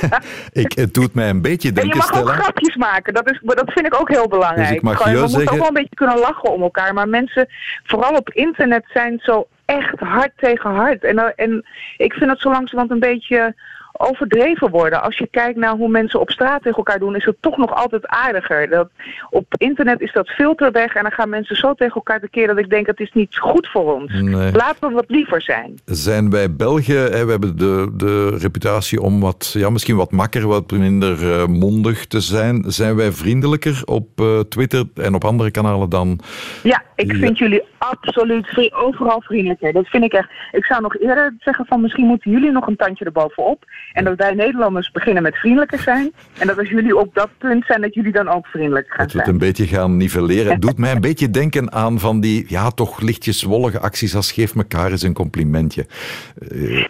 ik, 0.52 0.72
het 0.72 0.94
doet 0.94 1.14
mij 1.14 1.28
een 1.28 1.42
beetje 1.42 1.72
denken, 1.72 1.92
en 1.92 2.07
je 2.07 2.12
mag 2.12 2.22
ook 2.22 2.28
grapjes 2.28 2.76
maken, 2.76 3.14
dat, 3.14 3.31
is, 3.31 3.40
dat 3.42 3.72
vind 3.72 3.87
ik 3.87 4.00
ook 4.00 4.09
heel 4.09 4.28
belangrijk. 4.28 4.68
Dus 4.68 4.76
ik 4.76 4.83
mag 4.83 4.96
Gewoon, 4.96 5.12
je 5.12 5.20
we 5.20 5.28
zeggen... 5.28 5.38
moeten 5.38 5.54
ook 5.54 5.68
wel 5.68 5.76
een 5.76 5.83
beetje 5.83 5.94
kunnen 5.94 6.18
lachen 6.18 6.52
om 6.52 6.62
elkaar. 6.62 6.94
Maar 6.94 7.09
mensen, 7.09 7.48
vooral 7.85 8.16
op 8.16 8.31
internet, 8.31 8.85
zijn 8.92 9.18
zo 9.22 9.46
echt 9.68 10.00
hard 10.00 10.33
tegen 10.37 10.70
hard. 10.70 11.04
En, 11.04 11.37
en 11.37 11.64
ik 11.96 12.12
vind 12.12 12.31
het 12.31 12.40
zo 12.40 12.50
langzamerhand 12.50 12.90
een 12.90 13.11
beetje 13.11 13.54
overdreven 13.98 14.70
worden. 14.70 15.02
Als 15.02 15.18
je 15.18 15.28
kijkt 15.30 15.58
naar 15.58 15.76
hoe 15.76 15.88
mensen 15.88 16.20
op 16.20 16.30
straat 16.30 16.62
tegen 16.62 16.76
elkaar 16.76 16.98
doen, 16.98 17.16
is 17.16 17.24
het 17.24 17.37
toch 17.40 17.56
nog 17.56 17.74
altijd 17.74 18.06
aardiger. 18.06 18.68
Dat, 18.68 18.88
op 19.30 19.54
internet 19.56 20.00
is 20.00 20.12
dat 20.12 20.28
filter 20.28 20.72
weg 20.72 20.94
en 20.94 21.02
dan 21.02 21.12
gaan 21.12 21.28
mensen 21.28 21.56
zo 21.56 21.74
tegen 21.74 21.94
elkaar 21.94 22.20
tekeer 22.20 22.46
dat 22.46 22.58
ik 22.58 22.70
denk 22.70 22.87
het 22.87 23.00
is 23.00 23.12
niet 23.12 23.38
goed 23.38 23.68
voor 23.68 23.94
ons. 23.94 24.12
Nee. 24.12 24.52
Laten 24.52 24.88
we 24.88 24.94
wat 24.94 25.04
liever 25.08 25.42
zijn. 25.42 25.74
Zijn 25.84 26.30
wij 26.30 26.54
Belgen, 26.54 27.12
hè, 27.12 27.24
we 27.24 27.30
hebben 27.30 27.56
de, 27.56 27.90
de 27.94 28.37
reputatie 28.38 29.00
om 29.00 29.20
wat, 29.20 29.50
ja, 29.52 29.70
misschien 29.70 29.96
wat 29.96 30.12
makker, 30.12 30.46
wat 30.46 30.70
minder 30.70 31.22
uh, 31.22 31.46
mondig 31.46 32.06
te 32.06 32.20
zijn. 32.20 32.64
Zijn 32.66 32.96
wij 32.96 33.12
vriendelijker 33.12 33.82
op 33.84 34.20
uh, 34.20 34.40
Twitter 34.40 34.84
en 34.94 35.14
op 35.14 35.24
andere 35.24 35.50
kanalen 35.50 35.90
dan... 35.90 36.20
Ja, 36.62 36.82
ik 36.94 37.12
vind 37.12 37.38
ja. 37.38 37.44
jullie 37.44 37.62
absoluut 37.78 38.72
overal 38.72 39.22
vriendelijker. 39.22 39.72
Dat 39.72 39.87
vind 39.87 40.04
ik 40.04 40.12
echt. 40.12 40.30
Ik 40.52 40.64
zou 40.64 40.82
nog 40.82 40.98
eerder 40.98 41.34
zeggen 41.38 41.66
van 41.66 41.80
misschien 41.80 42.06
moeten 42.06 42.30
jullie 42.30 42.50
nog 42.50 42.66
een 42.66 42.76
tandje 42.76 43.04
erbovenop. 43.04 43.64
En 43.92 44.05
dat 44.05 44.16
wij 44.16 44.35
Nederlanders 44.35 44.90
beginnen 44.90 45.22
met 45.22 45.37
vriendelijker 45.37 45.79
zijn. 45.79 46.12
En 46.38 46.46
dat 46.46 46.59
als 46.59 46.68
jullie 46.68 46.96
op 46.96 47.14
dat 47.14 47.29
punt 47.38 47.64
zijn, 47.64 47.81
dat 47.81 47.94
jullie 47.94 48.12
dan 48.12 48.29
ook 48.29 48.46
vriendelijk 48.46 48.87
gaan 48.88 48.98
dat 48.98 49.11
zijn. 49.11 49.24
Dat 49.24 49.33
we 49.33 49.44
het 49.46 49.57
een 49.57 49.62
beetje 49.62 49.77
gaan 49.77 49.96
nivelleren. 49.96 50.53
Het 50.53 50.62
doet 50.66 50.79
mij 50.79 50.92
een 50.92 51.01
beetje 51.01 51.31
denken 51.31 51.72
aan 51.72 51.98
van 51.98 52.20
die, 52.20 52.44
ja, 52.48 52.70
toch 52.70 53.01
lichtjes 53.01 53.42
wollige 53.42 53.79
acties 53.79 54.14
als 54.14 54.33
geef 54.33 54.55
elkaar 54.57 54.90
eens 54.90 55.03
een 55.03 55.12
complimentje. 55.12 55.87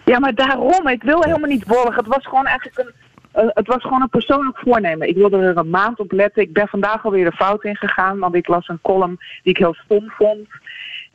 Ja, 0.05 0.19
maar 0.19 0.35
daarom. 0.35 0.87
Ik 0.87 1.03
wil 1.03 1.21
helemaal 1.21 1.49
niet 1.49 1.67
wollig. 1.67 1.95
Het 1.95 2.07
was 2.07 2.25
gewoon 2.25 2.45
eigenlijk 2.45 2.77
een 2.77 3.07
eh, 3.31 3.47
het 3.47 3.67
was 3.67 3.81
gewoon 3.81 4.01
een 4.01 4.09
persoonlijk 4.09 4.57
voornemen. 4.57 5.07
Ik 5.07 5.15
wilde 5.15 5.37
er 5.37 5.57
een 5.57 5.69
maand 5.69 5.99
op 5.99 6.11
letten. 6.11 6.41
Ik 6.41 6.53
ben 6.53 6.67
vandaag 6.67 7.05
alweer 7.05 7.25
de 7.25 7.35
fout 7.35 7.63
in 7.63 7.75
gegaan, 7.75 8.19
want 8.19 8.35
ik 8.35 8.47
las 8.47 8.67
een 8.67 8.81
column 8.81 9.17
die 9.43 9.53
ik 9.53 9.57
heel 9.57 9.73
stom 9.73 10.09
vond. 10.09 10.47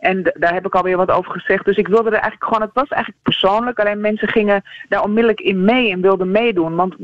En 0.04 0.32
daar 0.34 0.54
heb 0.54 0.66
ik 0.66 0.74
alweer 0.74 0.96
wat 0.96 1.10
over 1.10 1.32
gezegd. 1.32 1.64
Dus 1.64 1.76
ik 1.76 1.88
wilde 1.88 2.08
er 2.08 2.12
eigenlijk 2.12 2.44
gewoon, 2.44 2.62
het 2.62 2.70
was 2.74 2.88
eigenlijk 2.88 3.22
persoonlijk. 3.22 3.78
Alleen 3.78 4.00
mensen 4.00 4.28
gingen 4.28 4.62
daar 4.88 5.02
onmiddellijk 5.02 5.40
in 5.40 5.64
mee 5.64 5.90
en 5.90 6.00
wilden 6.00 6.30
meedoen. 6.30 6.74
Want 6.74 6.94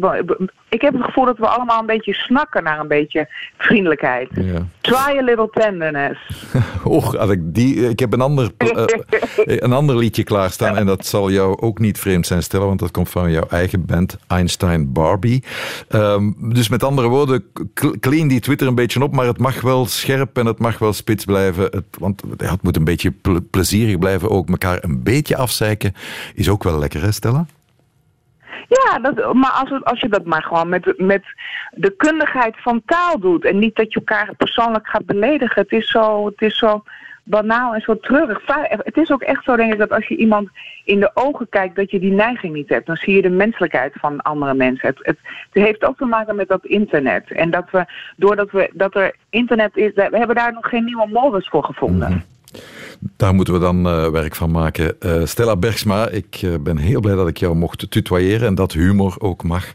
ik 0.69 0.81
heb 0.81 0.95
het 0.95 1.03
gevoel 1.03 1.25
dat 1.25 1.39
we 1.39 1.47
allemaal 1.47 1.81
een 1.81 1.87
beetje 1.87 2.15
snakken 2.15 2.63
naar 2.63 2.81
een 2.81 2.89
beetje 2.89 3.29
vriendelijkheid. 3.59 4.29
Ja. 4.33 4.67
Try 4.81 5.19
a 5.19 5.23
little 5.23 5.51
tenderness. 5.51 6.21
Och, 6.85 7.17
als 7.17 7.31
ik, 7.31 7.55
die, 7.55 7.89
ik 7.89 7.99
heb 7.99 8.13
een 8.13 8.21
ander, 8.21 8.51
uh, 8.59 8.85
een 9.45 9.73
ander 9.73 9.97
liedje 9.97 10.25
klaarstaan. 10.25 10.77
En 10.77 10.87
dat 10.87 11.07
zal 11.07 11.31
jou 11.31 11.61
ook 11.61 11.79
niet 11.79 11.99
vreemd 11.99 12.27
zijn 12.27 12.43
stellen, 12.43 12.67
want 12.67 12.79
dat 12.79 12.91
komt 12.91 13.11
van 13.11 13.31
jouw 13.31 13.47
eigen 13.49 13.87
band 13.87 14.19
Einstein 14.27 14.93
Barbie. 14.93 15.45
Um, 15.89 16.37
dus 16.39 16.69
met 16.69 16.85
andere 16.85 17.09
woorden, 17.09 17.45
clean 18.01 18.29
die 18.29 18.41
Twitter 18.41 18.67
een 18.67 18.75
beetje 18.75 19.03
op, 19.03 19.15
maar 19.15 19.27
het 19.27 19.39
mag 19.39 19.61
wel 19.61 19.87
scherp 19.87 20.39
en 20.39 20.47
het 20.47 20.59
mag 20.59 20.79
wel 20.79 20.93
spits 20.93 21.25
blijven. 21.25 21.63
Het, 21.65 21.85
want 21.99 22.23
het 22.37 22.63
moet 22.63 22.77
een 22.77 22.85
beetje 22.91 23.41
plezierig 23.51 23.99
blijven. 23.99 24.31
Ook 24.31 24.49
elkaar 24.49 24.79
een 24.85 25.03
beetje 25.03 25.37
afzeiken 25.37 25.95
is 26.35 26.49
ook 26.49 26.63
wel 26.63 26.79
lekker, 26.79 27.03
hè 27.03 27.13
Stella? 27.13 27.47
Ja, 28.69 28.99
dat, 28.99 29.35
maar 29.35 29.51
als, 29.51 29.85
als 29.85 30.01
je 30.01 30.09
dat 30.09 30.25
maar 30.25 30.43
gewoon 30.43 30.69
met, 30.69 30.95
met 30.97 31.25
de 31.71 31.91
kundigheid 31.97 32.55
van 32.59 32.83
taal 32.87 33.19
doet. 33.19 33.45
En 33.45 33.59
niet 33.59 33.77
dat 33.77 33.93
je 33.93 33.99
elkaar 33.99 34.35
persoonlijk 34.37 34.87
gaat 34.89 35.07
beledigen. 35.07 35.63
Het 35.63 35.73
is 35.73 35.91
zo, 35.91 36.27
het 36.27 36.43
is 36.43 36.59
zo 36.59 36.83
banaal 37.25 37.75
en 37.75 37.81
zo 37.81 37.99
treurig. 37.99 38.43
Het 38.69 38.97
is 38.97 39.11
ook 39.11 39.23
echt 39.23 39.45
zo, 39.45 39.57
denk 39.57 39.73
ik, 39.73 39.79
dat 39.79 39.93
als 39.93 40.07
je 40.07 40.17
iemand 40.17 40.49
in 40.85 41.01
de 41.01 41.11
ogen 41.15 41.49
kijkt, 41.49 41.77
dat 41.77 41.91
je 41.91 41.99
die 41.99 42.13
neiging 42.13 42.55
niet 42.55 42.69
hebt. 42.69 42.87
Dan 42.87 42.97
zie 42.97 43.15
je 43.15 43.23
de 43.23 43.31
menselijkheid 43.31 43.93
van 44.01 44.23
andere 44.23 44.55
mensen. 44.55 44.89
Het, 44.89 44.99
het, 45.03 45.19
het 45.51 45.63
heeft 45.63 45.85
ook 45.85 45.97
te 45.97 46.05
maken 46.05 46.37
met 46.37 46.49
dat 46.49 46.65
internet. 46.65 47.31
En 47.31 47.51
dat 47.51 47.71
we, 47.71 47.85
doordat 48.17 48.51
we, 48.51 48.71
dat 48.73 48.95
er 48.95 49.15
internet 49.31 49.77
is, 49.77 49.93
we 49.95 50.19
hebben 50.19 50.37
daar 50.37 50.53
nog 50.53 50.69
geen 50.69 50.85
nieuwe 50.85 51.09
modus 51.09 51.49
voor 51.49 51.65
gevonden. 51.65 52.11
Mhm. 52.11 52.21
Daar 53.17 53.35
moeten 53.35 53.55
we 53.55 53.61
dan 53.61 53.87
uh, 53.87 54.09
werk 54.09 54.35
van 54.35 54.51
maken. 54.51 54.97
Uh, 55.01 55.25
Stella 55.25 55.57
Bergsma, 55.57 56.09
ik 56.09 56.43
uh, 56.43 56.55
ben 56.61 56.77
heel 56.77 57.01
blij 57.01 57.15
dat 57.15 57.29
ik 57.29 57.37
jou 57.37 57.55
mocht 57.55 57.91
tutoyeren 57.91 58.47
en 58.47 58.55
dat 58.55 58.73
humor 58.73 59.15
ook 59.19 59.43
mag. 59.43 59.73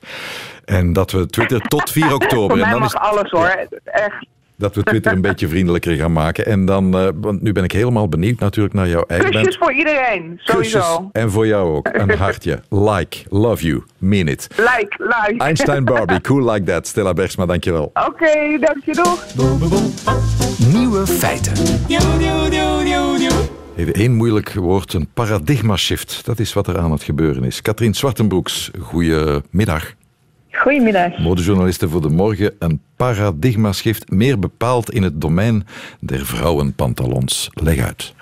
En 0.66 0.94
dat 0.94 1.12
we 1.12 1.26
Twitter 1.26 1.62
tot 1.62 1.92
4 1.92 2.14
oktober... 2.22 2.48
Voor 2.48 2.58
mij 2.58 2.66
en 2.66 2.72
dan 2.72 2.80
mag 2.80 2.94
is, 2.94 3.00
alles 3.00 3.32
hoor, 3.32 3.68
echt 3.84 4.26
dat 4.58 4.76
we 4.76 4.84
Twitter 4.84 5.12
een 5.12 5.22
beetje 5.22 5.48
vriendelijker 5.48 5.96
gaan 5.96 6.14
maken. 6.14 6.46
En 6.46 6.66
dan, 6.66 7.02
uh, 7.02 7.10
want 7.16 7.42
nu 7.42 7.52
ben 7.52 7.64
ik 7.64 7.72
helemaal 7.72 8.10
benieuwd 8.10 8.40
natuurlijk 8.40 8.74
naar 8.74 8.88
jouw 8.88 9.04
eigen 9.08 9.32
Kusjes 9.32 9.58
voor 9.58 9.74
iedereen, 9.74 10.40
sowieso. 10.44 10.80
Kusjes. 10.80 11.10
En 11.12 11.32
voor 11.32 11.48
jou 11.48 11.76
ook. 11.76 11.90
Een 11.92 12.18
hartje. 12.26 12.60
Like, 12.70 13.18
love 13.30 13.66
you, 13.66 13.84
mean 13.98 14.28
it. 14.28 14.48
Like, 14.56 14.96
like. 14.98 15.36
Einstein 15.38 15.84
Barbie, 15.84 16.22
cool 16.22 16.52
like 16.52 16.66
that. 16.66 16.88
Stella 16.88 17.14
Bergsma, 17.14 17.46
dankjewel. 17.46 17.84
Oké, 17.84 18.06
okay, 18.06 18.60
dank 18.60 18.84
je 18.86 18.94
nog. 18.94 19.26
Nieuwe 20.86 21.08
feiten. 21.08 21.54
Even 23.76 23.94
één 23.94 24.16
moeilijk 24.16 24.54
woord, 24.54 24.94
een 24.94 25.08
paradigma 25.14 25.76
shift. 25.76 26.26
Dat 26.26 26.40
is 26.40 26.54
wat 26.54 26.68
er 26.68 26.78
aan 26.78 26.92
het 26.92 27.04
gebeuren 27.04 27.44
is. 27.44 27.62
Katrien 27.62 27.94
Zwartenbroeks, 27.94 28.72
goedemiddag. 28.80 29.94
Goedemiddag. 30.52 31.18
Modejournalisten 31.18 31.90
voor 31.90 32.02
de 32.02 32.10
morgen. 32.10 32.56
Een 32.60 32.82
paradigma-shift, 32.96 34.12
meer 34.12 34.40
bepaald 34.40 34.92
in 34.92 35.04
het 35.04 35.22
domein 35.22 35.68
der 36.00 36.26
vrouwenpantalons. 36.26 37.50
Leg 37.54 37.86
uit. 37.86 38.14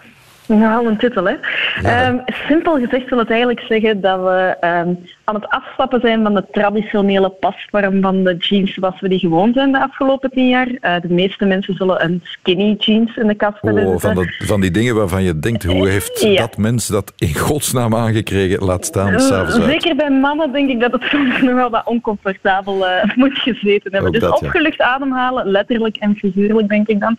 Nou, 0.46 0.88
een 0.88 0.98
titel, 0.98 1.26
hè. 1.26 1.36
Ehm, 1.84 2.18
simpel 2.48 2.80
gezegd 2.80 3.10
wil 3.10 3.20
het 3.20 3.30
eigenlijk 3.30 3.60
zeggen 3.60 4.02
dat 4.02 4.20
we 4.20 4.56
ehm, 4.60 4.94
aan 5.24 5.36
het 5.36 5.48
afstappen 5.48 6.02
zijn 6.02 6.24
van 6.24 6.34
de 6.34 6.46
traditionele 6.52 7.30
pasvorm 7.30 8.02
van 8.02 8.24
de 8.24 8.36
jeans 8.38 8.74
zoals 8.74 9.00
we 9.00 9.10
die 9.10 9.20
gewoon 9.20 9.54
zijn 9.54 9.72
de 9.72 9.82
afgelopen 9.82 10.32
tien 10.32 10.50
jaar. 10.50 10.68
Uh, 10.68 10.96
de 11.02 11.14
meeste 11.14 11.46
mensen 11.46 11.76
zullen 11.76 12.04
een 12.04 12.22
skinny 12.24 12.76
jeans 12.78 13.16
in 13.16 13.28
de 13.28 13.36
kast 13.36 13.62
hebben. 13.62 13.86
Oh, 13.86 14.00
van, 14.00 14.28
van 14.38 14.62
die 14.62 14.72
dingen 14.72 14.96
waarvan 14.96 15.24
je 15.24 15.40
denkt, 15.40 15.64
hoe 15.64 15.90
heeft 15.90 16.38
dat 16.38 16.58
mens 16.58 16.88
dat 16.88 17.14
in 17.18 17.36
godsnaam 17.36 17.96
aangekregen? 17.96 18.64
Laat 18.64 18.86
staan, 18.86 19.20
s'avonds 19.20 19.66
Zeker 19.66 19.96
bij 19.96 20.10
mannen 20.10 20.52
denk 20.52 20.70
ik 20.70 20.80
dat 20.80 20.92
het 20.92 21.04
soms 21.12 21.42
nog 21.42 21.54
wel 21.54 21.70
wat 21.70 21.86
oncomfortabel 21.86 22.78
uh, 22.78 23.16
moet 23.16 23.38
gezeten 23.38 23.94
hebben. 23.94 24.12
dus 24.12 24.22
dat, 24.22 24.42
opgelucht 24.42 24.82
ademhalen, 24.82 25.48
letterlijk 25.48 25.96
en 25.96 26.16
figuurlijk 26.16 26.70
denk 26.70 26.88
ik 26.88 27.00
dan. 27.00 27.16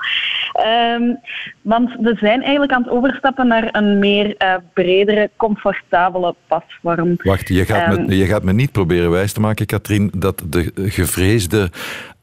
Um, 0.96 1.18
want 1.62 1.90
we 2.00 2.16
zijn 2.20 2.42
eigenlijk 2.42 2.72
aan 2.72 2.82
het 2.82 2.90
overstappen 2.90 3.46
naar 3.46 3.68
een 3.72 3.98
meer 3.98 4.36
bredere, 4.72 5.30
comfortabele 5.36 6.34
pasvorm. 6.46 7.16
Wacht, 7.22 7.48
je 7.48 7.64
gaat 7.64 7.93
me 8.00 8.16
je 8.16 8.26
gaat 8.26 8.42
me 8.42 8.52
niet 8.52 8.72
proberen 8.72 9.10
wijs 9.10 9.32
te 9.32 9.40
maken, 9.40 9.66
Katrien, 9.66 10.10
dat 10.16 10.42
de 10.50 10.72
gevreesde 10.76 11.70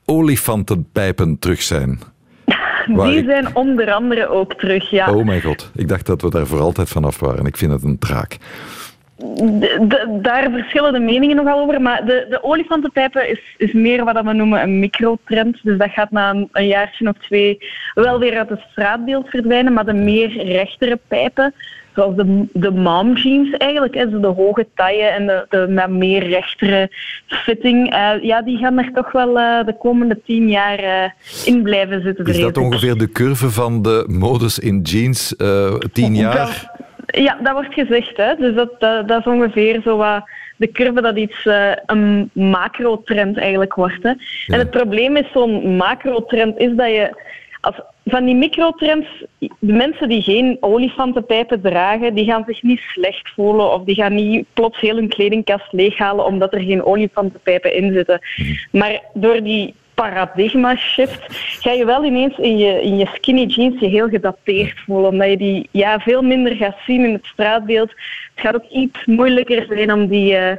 olifantenpijpen 0.06 1.40
terug 1.40 1.62
zijn. 1.62 2.00
Die 2.86 3.24
zijn 3.24 3.56
onder 3.56 3.92
andere 3.92 4.28
ook 4.28 4.54
terug, 4.54 4.90
ja. 4.90 5.14
Oh 5.14 5.26
mijn 5.26 5.42
god, 5.42 5.72
ik 5.76 5.88
dacht 5.88 6.06
dat 6.06 6.22
we 6.22 6.30
daar 6.30 6.48
voor 6.48 6.60
altijd 6.60 6.90
vanaf 6.90 7.20
waren. 7.20 7.46
Ik 7.46 7.58
vind 7.58 7.72
het 7.72 7.84
een 7.84 8.00
draak. 8.00 8.38
daar 10.22 10.52
verschillen 10.52 10.94
de 10.94 11.00
meningen 11.00 11.36
nogal 11.36 11.60
over, 11.60 11.82
maar 11.82 12.06
de, 12.06 12.26
de 12.30 12.44
olifantenpijpen 12.44 13.30
is, 13.30 13.40
is 13.58 13.72
meer 13.72 14.04
wat 14.04 14.24
we 14.24 14.34
noemen 14.34 14.62
een 14.62 14.80
microtrend. 14.80 15.60
Dus 15.64 15.78
dat 15.78 15.90
gaat 15.90 16.12
na 16.12 16.30
een, 16.30 16.50
een 16.52 16.68
jaartje 16.68 17.08
of 17.08 17.18
twee 17.18 17.58
wel 17.94 18.20
weer 18.20 18.38
uit 18.38 18.50
het 18.50 18.62
straatbeeld 18.72 19.30
verdwijnen, 19.30 19.74
maar 19.74 19.86
de 19.86 19.94
meer 19.94 20.44
rechtere 20.46 21.00
pijpen, 21.08 21.54
zoals 21.96 22.16
de, 22.16 22.46
de 22.54 22.72
mom 22.72 23.16
jeans 23.16 23.58
eigenlijk, 23.58 23.94
hè, 23.94 24.20
de 24.20 24.28
hoge 24.28 24.68
taille 24.76 25.04
en 25.04 25.28
de, 25.28 25.46
de 25.50 25.66
met 25.70 25.90
meer 25.90 26.28
rechtere 26.28 26.90
fitting, 27.28 27.94
uh, 27.94 28.12
ja, 28.22 28.42
die 28.42 28.58
gaan 28.58 28.78
er 28.78 28.92
toch 28.94 29.12
wel 29.12 29.38
uh, 29.38 29.66
de 29.66 29.76
komende 29.80 30.22
tien 30.26 30.50
jaar 30.50 30.84
uh, 30.84 31.10
in 31.46 31.64
blijven 31.64 32.02
zitten. 32.02 32.26
Is 32.26 32.40
dat 32.40 32.58
ongeveer 32.58 32.98
de 32.98 33.12
curve 33.12 33.50
van 33.50 33.82
de 33.82 34.06
modus 34.08 34.60
in 34.60 34.82
jeans, 34.82 35.36
tien 35.94 36.16
jaar? 36.16 36.80
ja, 37.12 37.38
dat 37.44 37.54
wordt 37.54 37.74
gezegd. 37.74 38.18
Hè. 38.18 38.36
Dus 38.36 38.56
dat, 38.56 38.80
dat, 38.80 39.08
dat, 39.08 39.20
is 39.20 39.26
ongeveer 39.26 39.82
zo 39.84 39.98
wat 39.98 40.24
de 40.58 40.72
curve 40.72 41.02
dat 41.02 41.18
iets 41.18 41.46
uh, 41.46 41.72
een 41.86 42.30
macro-trend 42.34 43.38
eigenlijk 43.38 43.74
wordt. 43.74 44.04
Hè. 44.04 44.10
Ja. 44.10 44.16
En 44.48 44.60
het 44.60 44.70
probleem 44.70 45.16
is 45.16 45.32
zo'n 45.34 45.76
macro-trend 45.76 46.58
is 46.58 46.76
dat 46.76 46.88
je 46.88 47.30
als, 47.62 47.76
van 48.06 48.26
die 48.26 48.36
microtrends, 48.36 49.08
de 49.40 49.74
mensen 49.74 50.10
die 50.10 50.22
geen 50.22 50.58
olifantenpijpen 50.60 51.62
dragen, 51.62 52.14
die 52.14 52.26
gaan 52.26 52.44
zich 52.48 52.64
niet 52.64 52.80
slecht 52.80 53.30
voelen 53.30 53.74
of 53.74 53.84
die 53.84 53.96
gaan 53.96 54.16
niet 54.16 54.46
plots 54.54 54.80
heel 54.80 54.96
hun 54.96 55.10
kledingkast 55.10 55.72
leeghalen 55.72 56.26
omdat 56.26 56.54
er 56.54 56.62
geen 56.62 56.84
olifantenpijpen 56.84 57.76
in 57.76 57.94
zitten. 57.94 58.20
Mhm. 58.36 58.56
Maar 58.72 59.02
door 59.14 59.44
die 59.44 59.74
paradigma 59.94 60.76
shift 60.76 61.26
ga 61.60 61.72
je 61.72 61.86
wel 61.86 62.04
ineens 62.04 62.38
in 62.38 62.58
je, 62.58 62.82
in 62.82 62.98
je 62.98 63.06
skinny 63.14 63.46
jeans 63.46 63.80
je 63.80 63.88
heel 63.88 64.10
gedateerd 64.10 64.80
voelen, 64.80 65.10
omdat 65.10 65.30
je 65.30 65.38
die 65.38 65.68
ja, 65.72 66.00
veel 66.00 66.22
minder 66.22 66.56
gaat 66.56 66.78
zien 66.86 67.06
in 67.06 67.14
het 67.14 67.26
straatbeeld. 67.26 67.90
Het 67.90 68.46
gaat 68.46 68.56
ook 68.56 68.70
iets 68.70 69.06
moeilijker 69.06 69.66
zijn 69.70 69.94
om 69.94 70.08
die... 70.08 70.34
Uh, 70.34 70.52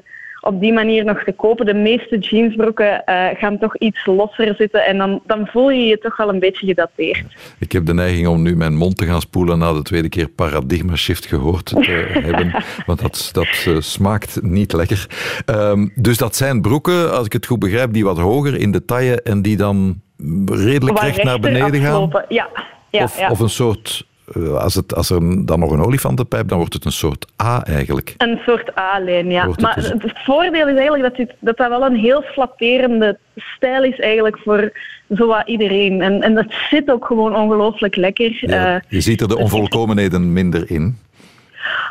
op 0.42 0.60
die 0.60 0.72
manier 0.72 1.04
nog 1.04 1.22
te 1.24 1.32
kopen. 1.32 1.66
De 1.66 1.74
meeste 1.74 2.18
jeansbroeken 2.18 3.02
uh, 3.06 3.26
gaan 3.34 3.58
toch 3.58 3.76
iets 3.76 4.06
losser 4.06 4.54
zitten 4.54 4.84
en 4.86 4.98
dan, 4.98 5.22
dan 5.26 5.46
voel 5.46 5.70
je 5.70 5.86
je 5.86 5.98
toch 5.98 6.16
wel 6.16 6.28
een 6.28 6.38
beetje 6.38 6.66
gedateerd. 6.66 7.24
Ik 7.58 7.72
heb 7.72 7.86
de 7.86 7.94
neiging 7.94 8.26
om 8.26 8.42
nu 8.42 8.56
mijn 8.56 8.76
mond 8.76 8.96
te 8.96 9.06
gaan 9.06 9.20
spoelen 9.20 9.58
na 9.58 9.72
de 9.72 9.82
tweede 9.82 10.08
keer 10.08 10.28
paradigma 10.28 10.96
shift 10.96 11.26
gehoord 11.26 11.66
te 11.66 12.10
hebben, 12.26 12.52
want 12.86 13.00
dat, 13.00 13.30
dat 13.32 13.64
uh, 13.68 13.80
smaakt 13.80 14.42
niet 14.42 14.72
lekker. 14.72 15.06
Um, 15.46 15.92
dus 15.94 16.18
dat 16.18 16.36
zijn 16.36 16.60
broeken, 16.60 17.12
als 17.12 17.26
ik 17.26 17.32
het 17.32 17.46
goed 17.46 17.58
begrijp, 17.58 17.92
die 17.92 18.04
wat 18.04 18.18
hoger 18.18 18.54
in 18.54 18.72
de 18.72 18.84
taille 18.84 19.22
en 19.22 19.42
die 19.42 19.56
dan 19.56 20.00
redelijk 20.46 21.00
recht 21.00 21.22
naar 21.22 21.40
beneden 21.40 21.80
gaan? 21.80 22.10
Ja. 22.28 22.48
Ja, 22.90 23.04
of, 23.04 23.18
ja. 23.18 23.30
of 23.30 23.40
een 23.40 23.48
soort 23.48 24.06
eh, 24.06 24.11
als, 24.58 24.74
het, 24.74 24.94
als 24.94 25.10
er 25.10 25.46
dan 25.46 25.58
nog 25.58 25.70
een 25.70 25.84
olifantenpijp, 25.84 26.48
dan 26.48 26.58
wordt 26.58 26.74
het 26.74 26.84
een 26.84 26.92
soort 26.92 27.26
A 27.42 27.64
eigenlijk. 27.64 28.14
Een 28.18 28.40
soort 28.46 28.78
A-lijn, 28.78 29.30
ja. 29.30 29.48
maar 29.60 29.74
dus- 29.74 29.88
het, 29.88 30.12
voordeel 30.14 30.68
is 30.68 30.76
eigenlijk 30.76 31.02
dat, 31.02 31.16
dit, 31.16 31.36
dat 31.38 31.56
dat 31.56 31.68
wel 31.68 31.84
een 31.84 31.96
heel 31.96 32.22
flatterende 32.22 33.18
stijl 33.34 33.84
is 33.84 33.98
eigenlijk 33.98 34.38
voor 34.38 34.72
zowat 35.08 35.48
iedereen. 35.48 36.02
En, 36.02 36.22
en 36.22 36.34
dat 36.34 36.46
zit 36.70 36.90
ook 36.90 37.06
gewoon 37.06 37.36
ongelooflijk 37.36 37.96
lekker. 37.96 38.36
Ja, 38.40 38.82
je 38.88 39.00
ziet 39.00 39.20
er 39.20 39.28
de 39.28 39.38
onvolkomenheden 39.38 40.32
minder 40.32 40.70
in 40.70 40.98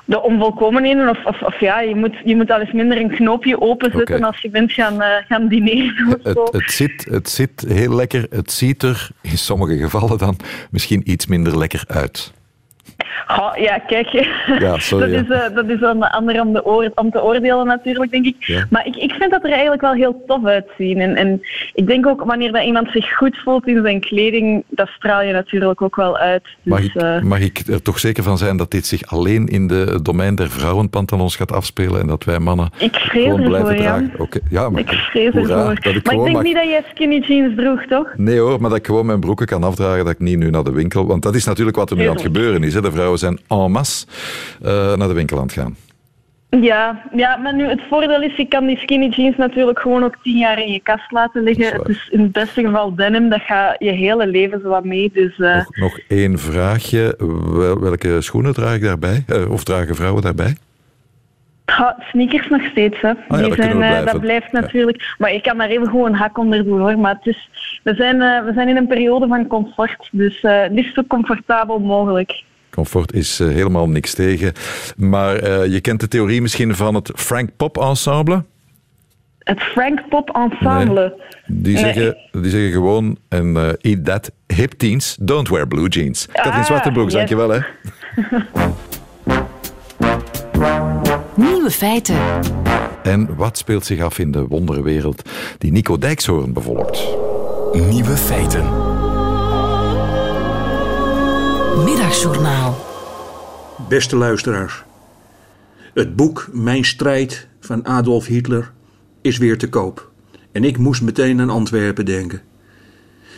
de 0.05 0.21
onvolkomenheden. 0.21 1.09
Of, 1.09 1.25
of, 1.25 1.41
of, 1.41 1.59
ja, 1.59 1.79
je 1.79 1.95
moet, 1.95 2.15
je 2.25 2.35
moet 2.35 2.51
al 2.51 2.59
eens 2.59 2.71
minder 2.71 2.97
een 2.97 3.09
knoopje 3.09 3.61
openzetten 3.61 4.15
okay. 4.15 4.27
als 4.27 4.41
je 4.41 4.49
bent 4.49 4.71
gaan, 4.71 5.01
uh, 5.01 5.07
gaan 5.27 5.47
dineren. 5.47 6.19
Het, 6.23 6.49
het, 6.51 6.71
zit, 6.71 7.05
het 7.09 7.29
zit 7.29 7.65
heel 7.67 7.95
lekker. 7.95 8.25
Het 8.29 8.51
ziet 8.51 8.83
er 8.83 9.09
in 9.21 9.37
sommige 9.37 9.77
gevallen 9.77 10.17
dan 10.17 10.37
misschien 10.71 11.11
iets 11.11 11.25
minder 11.25 11.57
lekker 11.57 11.83
uit. 11.87 12.33
Ja, 13.55 13.77
kijk, 13.77 14.07
ja, 14.59 14.79
sorry, 14.79 15.11
dat, 15.11 15.23
is, 15.23 15.29
uh, 15.29 15.55
dat 15.55 15.69
is 15.69 15.81
een 15.81 16.03
ander 16.03 16.41
om, 16.41 16.53
de 16.53 16.65
oor, 16.65 16.91
om 16.95 17.11
te 17.11 17.23
oordelen 17.23 17.65
natuurlijk, 17.65 18.11
denk 18.11 18.25
ik. 18.25 18.65
Maar 18.69 18.85
ik, 18.85 18.95
ik 18.95 19.11
vind 19.11 19.31
dat 19.31 19.43
er 19.43 19.51
eigenlijk 19.51 19.81
wel 19.81 19.93
heel 19.93 20.23
tof 20.27 20.45
uitzien. 20.45 20.99
En, 20.99 21.15
en 21.15 21.41
ik 21.73 21.87
denk 21.87 22.07
ook, 22.07 22.23
wanneer 22.23 22.51
dat 22.51 22.63
iemand 22.63 22.87
zich 22.91 23.13
goed 23.13 23.37
voelt 23.43 23.67
in 23.67 23.81
zijn 23.83 23.99
kleding, 23.99 24.63
dat 24.69 24.87
straal 24.87 25.21
je 25.21 25.33
natuurlijk 25.33 25.81
ook 25.81 25.95
wel 25.95 26.17
uit. 26.17 26.43
Dus, 26.43 26.53
mag, 26.63 26.83
ik, 26.83 26.95
uh, 26.95 27.21
mag 27.21 27.39
ik 27.39 27.61
er 27.67 27.81
toch 27.81 27.99
zeker 27.99 28.23
van 28.23 28.37
zijn 28.37 28.57
dat 28.57 28.71
dit 28.71 28.85
zich 28.85 29.05
alleen 29.05 29.47
in 29.47 29.67
de 29.67 29.99
domein 30.01 30.35
der 30.35 30.49
vrouwenpantalons 30.49 31.35
gaat 31.35 31.51
afspelen 31.51 32.01
en 32.01 32.07
dat 32.07 32.23
wij 32.23 32.39
mannen 32.39 32.69
ik 32.77 32.95
gewoon 32.95 33.43
blijven 33.43 33.69
ervoor, 33.69 33.83
dragen? 33.83 34.11
Okay. 34.17 34.41
Ja, 34.49 34.69
maar, 34.69 34.81
ik 34.81 34.89
vrees 34.89 35.33
ervoor. 35.33 35.71
Ik 35.71 36.05
maar 36.05 36.15
ik 36.15 36.23
denk 36.23 36.31
mag... 36.31 36.43
niet 36.43 36.55
dat 36.55 36.63
jij 36.63 36.83
skinny 36.89 37.19
jeans 37.19 37.55
droeg, 37.55 37.85
toch? 37.85 38.07
Nee 38.15 38.39
hoor, 38.39 38.61
maar 38.61 38.69
dat 38.69 38.79
ik 38.79 38.85
gewoon 38.85 39.05
mijn 39.05 39.19
broeken 39.19 39.45
kan 39.45 39.63
afdragen, 39.63 40.05
dat 40.05 40.13
ik 40.13 40.19
niet 40.19 40.37
nu 40.37 40.49
naar 40.49 40.63
de 40.63 40.71
winkel... 40.71 41.07
Want 41.07 41.23
dat 41.23 41.35
is 41.35 41.45
natuurlijk 41.45 41.77
wat 41.77 41.89
er 41.89 41.97
nu 41.97 42.05
aan 42.05 42.13
het 42.13 42.21
gebeuren 42.21 42.63
is. 42.63 42.70
Hè. 42.73 42.81
De 42.81 42.91
vrouwen 42.91 43.19
zijn 43.19 43.39
en 43.47 43.71
masse 43.71 44.05
uh, 44.63 44.95
naar 44.95 45.07
de 45.07 45.13
winkel 45.13 45.37
aan 45.37 45.43
het 45.43 45.53
gaan. 45.53 45.75
Ja, 46.59 47.01
ja, 47.15 47.37
maar 47.37 47.55
nu 47.55 47.63
het 47.63 47.81
voordeel 47.89 48.21
is, 48.21 48.35
je 48.35 48.45
kan 48.45 48.65
die 48.65 48.77
skinny 48.77 49.07
jeans 49.07 49.37
natuurlijk 49.37 49.79
gewoon 49.79 50.03
ook 50.03 50.15
tien 50.23 50.37
jaar 50.37 50.59
in 50.59 50.71
je 50.71 50.79
kast 50.79 51.11
laten 51.11 51.43
liggen. 51.43 51.73
Het 51.73 51.87
is 51.87 52.09
in 52.11 52.19
het 52.19 52.31
beste 52.31 52.61
geval 52.61 52.95
denim, 52.95 53.29
dat 53.29 53.41
gaat 53.41 53.75
je 53.79 53.91
hele 53.91 54.27
leven 54.27 54.59
zo 54.61 54.69
wat 54.69 54.83
mee. 54.83 55.11
Dus, 55.13 55.37
uh... 55.37 55.55
nog, 55.55 55.75
nog 55.75 55.99
één 56.07 56.39
vraagje. 56.39 57.15
Wel, 57.53 57.79
welke 57.79 58.21
schoenen 58.21 58.53
draag 58.53 58.75
ik 58.75 58.81
daarbij? 58.81 59.23
Uh, 59.27 59.51
of 59.51 59.63
dragen 59.63 59.95
vrouwen 59.95 60.21
daarbij? 60.21 60.55
Ja, 61.65 62.03
sneakers 62.09 62.49
nog 62.49 62.63
steeds. 62.63 63.01
Hè. 63.01 63.09
Ah, 63.27 63.39
ja, 63.39 63.47
dat, 63.47 63.55
zijn, 63.55 63.81
uh, 63.81 64.05
dat 64.05 64.19
blijft 64.19 64.51
natuurlijk. 64.51 65.01
Ja. 65.01 65.15
Maar 65.17 65.31
ik 65.31 65.43
kan 65.43 65.57
daar 65.57 65.69
even 65.69 65.87
gewoon 65.87 66.05
een 66.05 66.15
hak 66.15 66.37
onder 66.37 66.63
doen 66.63 66.79
hoor. 66.79 66.99
Maar 66.99 67.15
het 67.15 67.25
is, 67.25 67.49
we, 67.83 67.95
zijn, 67.95 68.17
we 68.17 68.51
zijn 68.53 68.67
in 68.67 68.77
een 68.77 68.87
periode 68.87 69.27
van 69.27 69.47
comfort. 69.47 70.09
Dus 70.11 70.45
liefst 70.71 70.93
zo 70.93 71.03
comfortabel 71.07 71.79
mogelijk. 71.79 72.43
Comfort 72.71 73.13
is 73.13 73.39
uh, 73.39 73.47
helemaal 73.47 73.89
niks 73.89 74.13
tegen. 74.13 74.53
Maar 74.97 75.43
uh, 75.43 75.73
je 75.73 75.81
kent 75.81 75.99
de 75.99 76.07
theorie 76.07 76.41
misschien 76.41 76.75
van 76.75 76.95
het 76.95 77.11
Frank 77.15 77.49
Pop 77.57 77.77
Ensemble? 77.77 78.43
Het 79.39 79.61
Frank 79.61 80.09
Pop 80.09 80.29
Ensemble? 80.29 81.15
Nee. 81.45 81.61
Die, 81.61 81.77
zeggen, 81.77 82.17
die 82.31 82.49
zeggen 82.49 82.71
gewoon, 82.71 83.17
en 83.29 83.55
uh, 83.55 83.69
eat 83.81 84.05
that, 84.05 84.31
hip 84.47 84.71
teens, 84.71 85.17
don't 85.21 85.49
wear 85.49 85.67
blue 85.67 85.87
jeans. 85.87 86.27
Ah, 86.31 86.43
Katrien 86.43 86.65
Zwartenbroek, 86.65 87.05
yes. 87.05 87.13
dankjewel 87.13 87.49
hè. 87.49 87.59
Nieuwe 91.35 91.71
feiten. 91.71 92.17
En 93.03 93.35
wat 93.35 93.57
speelt 93.57 93.85
zich 93.85 94.01
af 94.01 94.19
in 94.19 94.31
de 94.31 94.47
wonderwereld 94.47 95.29
die 95.57 95.71
Nico 95.71 95.97
Dijkshoorn 95.97 96.53
bevolkt? 96.53 97.07
Nieuwe 97.73 98.17
feiten. 98.17 98.90
Middagjournaal. 101.75 102.85
Beste 103.89 104.15
luisteraars. 104.15 104.83
Het 105.93 106.15
boek 106.15 106.49
Mijn 106.51 106.85
strijd 106.85 107.47
van 107.59 107.85
Adolf 107.85 108.25
Hitler 108.25 108.71
is 109.21 109.37
weer 109.37 109.57
te 109.57 109.69
koop. 109.69 110.11
En 110.51 110.63
ik 110.63 110.77
moest 110.77 111.01
meteen 111.01 111.41
aan 111.41 111.49
Antwerpen 111.49 112.05
denken. 112.05 112.41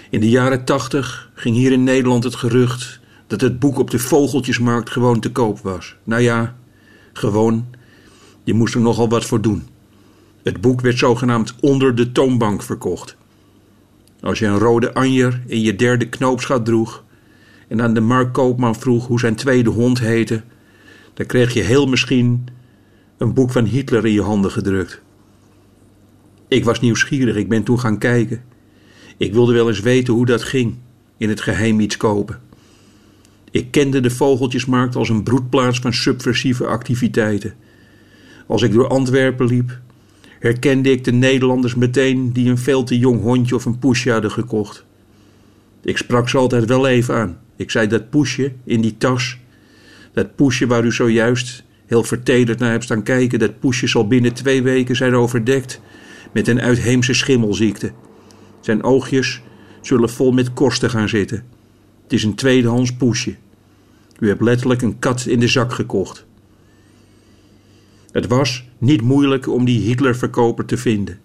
In 0.09 0.19
de 0.19 0.29
jaren 0.29 0.65
tachtig 0.65 1.31
ging 1.33 1.55
hier 1.55 1.71
in 1.71 1.83
Nederland 1.83 2.23
het 2.23 2.35
gerucht 2.35 2.99
dat 3.27 3.41
het 3.41 3.59
boek 3.59 3.77
op 3.77 3.89
de 3.89 3.99
vogeltjesmarkt 3.99 4.89
gewoon 4.89 5.19
te 5.19 5.31
koop 5.31 5.59
was. 5.59 5.95
Nou 6.03 6.21
ja, 6.21 6.55
gewoon. 7.13 7.65
Je 8.43 8.53
moest 8.53 8.73
er 8.73 8.81
nogal 8.81 9.09
wat 9.09 9.25
voor 9.25 9.41
doen. 9.41 9.67
Het 10.43 10.61
boek 10.61 10.81
werd 10.81 10.97
zogenaamd 10.97 11.55
onder 11.59 11.95
de 11.95 12.11
toonbank 12.11 12.63
verkocht. 12.63 13.15
Als 14.21 14.39
je 14.39 14.45
een 14.45 14.59
rode 14.59 14.93
anjer 14.93 15.41
in 15.47 15.61
je 15.61 15.75
derde 15.75 16.09
knoopsgat 16.09 16.65
droeg 16.65 17.03
en 17.73 17.81
aan 17.81 17.93
de 17.93 18.01
Mark 18.01 18.33
Koopman 18.33 18.75
vroeg 18.75 19.07
hoe 19.07 19.19
zijn 19.19 19.35
tweede 19.35 19.69
hond 19.69 19.99
heette, 19.99 20.41
dan 21.13 21.25
kreeg 21.25 21.53
je 21.53 21.61
heel 21.61 21.87
misschien 21.87 22.45
een 23.17 23.33
boek 23.33 23.51
van 23.51 23.65
Hitler 23.65 24.05
in 24.05 24.11
je 24.11 24.21
handen 24.21 24.51
gedrukt. 24.51 25.01
Ik 26.47 26.63
was 26.63 26.79
nieuwsgierig, 26.79 27.35
ik 27.35 27.49
ben 27.49 27.63
toen 27.63 27.79
gaan 27.79 27.97
kijken. 27.97 28.43
Ik 29.17 29.33
wilde 29.33 29.53
wel 29.53 29.67
eens 29.67 29.79
weten 29.79 30.13
hoe 30.13 30.25
dat 30.25 30.43
ging, 30.43 30.75
in 31.17 31.29
het 31.29 31.41
geheim 31.41 31.79
iets 31.79 31.97
kopen. 31.97 32.39
Ik 33.51 33.71
kende 33.71 33.99
de 33.99 34.09
vogeltjesmarkt 34.09 34.95
als 34.95 35.09
een 35.09 35.23
broedplaats 35.23 35.79
van 35.79 35.93
subversieve 35.93 36.65
activiteiten. 36.65 37.53
Als 38.47 38.61
ik 38.61 38.73
door 38.73 38.87
Antwerpen 38.87 39.45
liep, 39.45 39.79
herkende 40.39 40.91
ik 40.91 41.03
de 41.03 41.11
Nederlanders 41.11 41.75
meteen 41.75 42.33
die 42.33 42.49
een 42.49 42.57
veel 42.57 42.83
te 42.83 42.97
jong 42.97 43.21
hondje 43.21 43.55
of 43.55 43.65
een 43.65 43.79
poesje 43.79 44.11
hadden 44.11 44.31
gekocht. 44.31 44.85
Ik 45.81 45.97
sprak 45.97 46.29
ze 46.29 46.37
altijd 46.37 46.65
wel 46.65 46.87
even 46.87 47.15
aan. 47.15 47.41
Ik 47.55 47.71
zei 47.71 47.87
dat 47.87 48.09
poesje 48.09 48.51
in 48.63 48.81
die 48.81 48.97
tas, 48.97 49.37
dat 50.13 50.35
poesje 50.35 50.67
waar 50.67 50.85
u 50.85 50.91
zojuist 50.91 51.63
heel 51.85 52.03
vertederd 52.03 52.59
naar 52.59 52.71
hebt 52.71 52.83
staan 52.83 53.03
kijken, 53.03 53.39
dat 53.39 53.59
poesje 53.59 53.87
zal 53.87 54.07
binnen 54.07 54.33
twee 54.33 54.63
weken 54.63 54.95
zijn 54.95 55.15
overdekt 55.15 55.81
met 56.31 56.47
een 56.47 56.61
uitheemse 56.61 57.13
schimmelziekte. 57.13 57.91
Zijn 58.59 58.83
oogjes 58.83 59.41
zullen 59.81 60.09
vol 60.09 60.31
met 60.31 60.53
korsten 60.53 60.89
gaan 60.89 61.09
zitten. 61.09 61.45
Het 62.03 62.13
is 62.13 62.23
een 62.23 62.35
tweedehands 62.35 62.93
poesje. 62.93 63.35
U 64.19 64.27
hebt 64.27 64.41
letterlijk 64.41 64.81
een 64.81 64.99
kat 64.99 65.25
in 65.25 65.39
de 65.39 65.47
zak 65.47 65.73
gekocht. 65.73 66.25
Het 68.11 68.27
was 68.27 68.67
niet 68.77 69.01
moeilijk 69.01 69.47
om 69.47 69.65
die 69.65 69.79
Hitlerverkoper 69.79 70.65
te 70.65 70.77
vinden. 70.77 71.19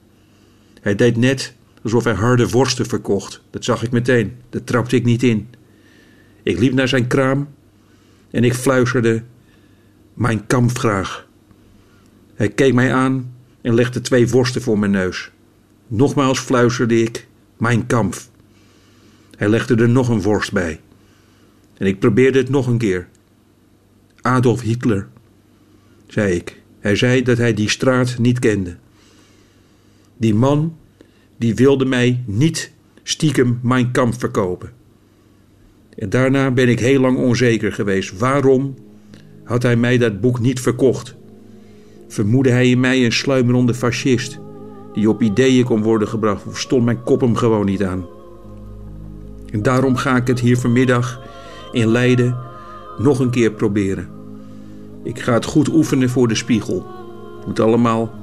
Hij 0.81 0.95
deed 0.95 1.17
net 1.17 1.55
alsof 1.83 2.05
hij 2.05 2.13
harde 2.13 2.49
worsten 2.49 2.87
verkocht. 2.87 3.43
Dat 3.51 3.65
zag 3.65 3.83
ik 3.83 3.91
meteen. 3.91 4.37
Dat 4.51 4.67
trapte 4.67 4.97
ik 4.97 5.05
niet 5.05 5.23
in. 5.23 5.49
Ik 6.49 6.59
liep 6.59 6.73
naar 6.73 6.89
zijn 6.89 7.07
kraam 7.07 7.49
en 8.31 8.45
ik 8.45 8.55
fluisterde: 8.55 9.23
Mijn 10.15 10.47
kamp 10.47 10.79
graag. 10.79 11.27
Hij 12.35 12.49
keek 12.49 12.75
mij 12.75 12.95
aan 12.95 13.35
en 13.61 13.75
legde 13.75 14.01
twee 14.01 14.29
worsten 14.29 14.63
voor 14.63 14.79
mijn 14.79 14.91
neus. 14.91 15.31
Nogmaals 15.87 16.39
fluisterde 16.39 17.03
ik: 17.03 17.27
Mijn 17.57 17.87
kamp. 17.87 18.17
Hij 19.37 19.49
legde 19.49 19.75
er 19.75 19.89
nog 19.89 20.09
een 20.09 20.23
worst 20.23 20.53
bij. 20.53 20.81
En 21.77 21.87
ik 21.87 21.99
probeerde 21.99 22.39
het 22.39 22.49
nog 22.49 22.67
een 22.67 22.79
keer. 22.79 23.09
Adolf 24.21 24.61
Hitler, 24.61 25.09
zei 26.07 26.35
ik. 26.35 26.63
Hij 26.81 26.97
zei 26.97 27.23
dat 27.23 27.39
hij 27.39 27.55
die 27.55 27.71
straat 27.71 28.19
niet 28.19 28.39
kende. 28.39 28.77
Die 30.17 30.35
man, 30.35 30.77
die 31.37 31.55
wilde 31.55 31.85
mij 31.85 32.23
niet 32.27 32.73
stiekem 33.03 33.61
mijn 33.63 33.91
kamp 33.91 34.19
verkopen. 34.19 34.77
En 35.99 36.11
daarna 36.11 36.51
ben 36.51 36.69
ik 36.69 36.81
heel 36.81 37.01
lang 37.01 37.19
onzeker 37.19 37.73
geweest. 37.73 38.19
Waarom 38.19 38.75
had 39.45 39.63
hij 39.63 39.77
mij 39.77 39.99
dat 39.99 40.21
boek 40.21 40.41
niet 40.41 40.61
verkocht? 40.61 41.15
Vermoedde 42.09 42.51
hij 42.51 42.71
in 42.71 42.81
mij 42.81 43.05
een 43.05 43.13
sluimerende 43.13 43.75
fascist 43.75 44.39
die 44.93 45.09
op 45.09 45.23
ideeën 45.23 45.65
kon 45.65 45.83
worden 45.83 46.09
gebracht 46.09 46.47
of 46.47 46.59
stond 46.59 46.85
mijn 46.85 47.03
kop 47.03 47.21
hem 47.21 47.37
gewoon 47.37 47.67
niet 47.67 47.83
aan? 47.83 48.07
En 49.51 49.63
daarom 49.63 49.97
ga 49.97 50.17
ik 50.17 50.27
het 50.27 50.41
hier 50.41 50.59
vanmiddag 50.59 51.21
in 51.73 51.89
Leiden 51.89 52.37
nog 52.99 53.19
een 53.19 53.31
keer 53.31 53.53
proberen. 53.53 54.09
Ik 55.03 55.21
ga 55.21 55.33
het 55.33 55.45
goed 55.45 55.69
oefenen 55.69 56.11
voor 56.11 56.29
de 56.29 56.35
spiegel. 56.35 56.87
Het 57.39 57.47
moet 57.47 57.61
allemaal 57.61 58.15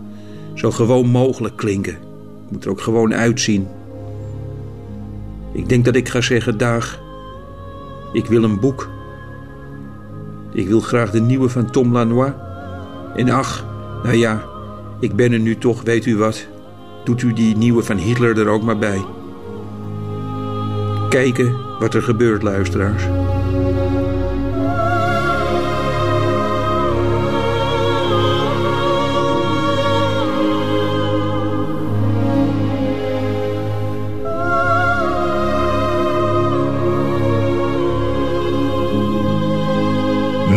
zo 0.54 0.72
gewoon 0.72 1.08
mogelijk 1.08 1.56
klinken. 1.56 1.94
Het 1.94 2.52
moet 2.52 2.64
er 2.64 2.70
ook 2.70 2.82
gewoon 2.82 3.14
uitzien. 3.14 3.68
Ik 5.52 5.70
denk 5.70 5.86
dat 5.86 5.96
ik 5.96 6.10
ga 6.10 6.22
zeggen: 6.22 6.58
Dag, 6.58 7.04
ik 8.16 8.26
wil 8.26 8.44
een 8.44 8.60
boek. 8.60 8.90
Ik 10.52 10.68
wil 10.68 10.80
graag 10.80 11.12
de 11.12 11.22
nieuwe 11.22 11.50
van 11.50 11.72
Tom 11.72 11.92
Lanois. 11.92 12.32
En 13.16 13.30
ach, 13.30 13.66
nou 14.04 14.16
ja, 14.16 14.44
ik 15.00 15.16
ben 15.16 15.32
er 15.32 15.40
nu 15.40 15.58
toch, 15.58 15.82
weet 15.82 16.06
u 16.06 16.18
wat? 16.18 16.48
Doet 17.04 17.22
u 17.22 17.34
die 17.34 17.58
nieuwe 17.58 17.84
van 17.84 17.98
Hitler 17.98 18.40
er 18.40 18.48
ook 18.48 18.64
maar 18.64 18.78
bij. 18.78 19.06
Kijken 21.10 21.56
wat 21.80 21.94
er 21.94 22.02
gebeurt, 22.02 22.44
luisteraars. 22.44 23.04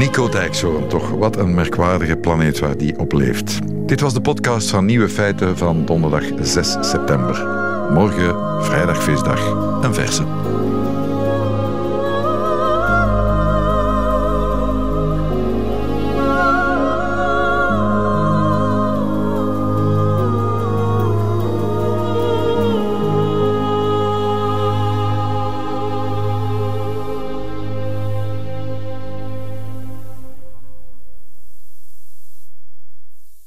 Nico 0.08 0.28
Dijkshoorn, 0.28 0.88
toch 0.88 1.10
wat 1.10 1.36
een 1.36 1.54
merkwaardige 1.54 2.16
planeet 2.16 2.58
waar 2.58 2.76
die 2.76 2.98
op 2.98 3.12
leeft. 3.12 3.58
Dit 3.86 4.00
was 4.00 4.14
de 4.14 4.20
podcast 4.20 4.70
van 4.70 4.84
Nieuwe 4.84 5.08
Feiten 5.08 5.56
van 5.56 5.84
donderdag 5.84 6.24
6 6.40 6.76
september. 6.80 7.46
Morgen, 7.92 8.64
vrijdag, 8.64 9.02
feestdag, 9.02 9.50
een 9.82 9.94
verse. 9.94 10.37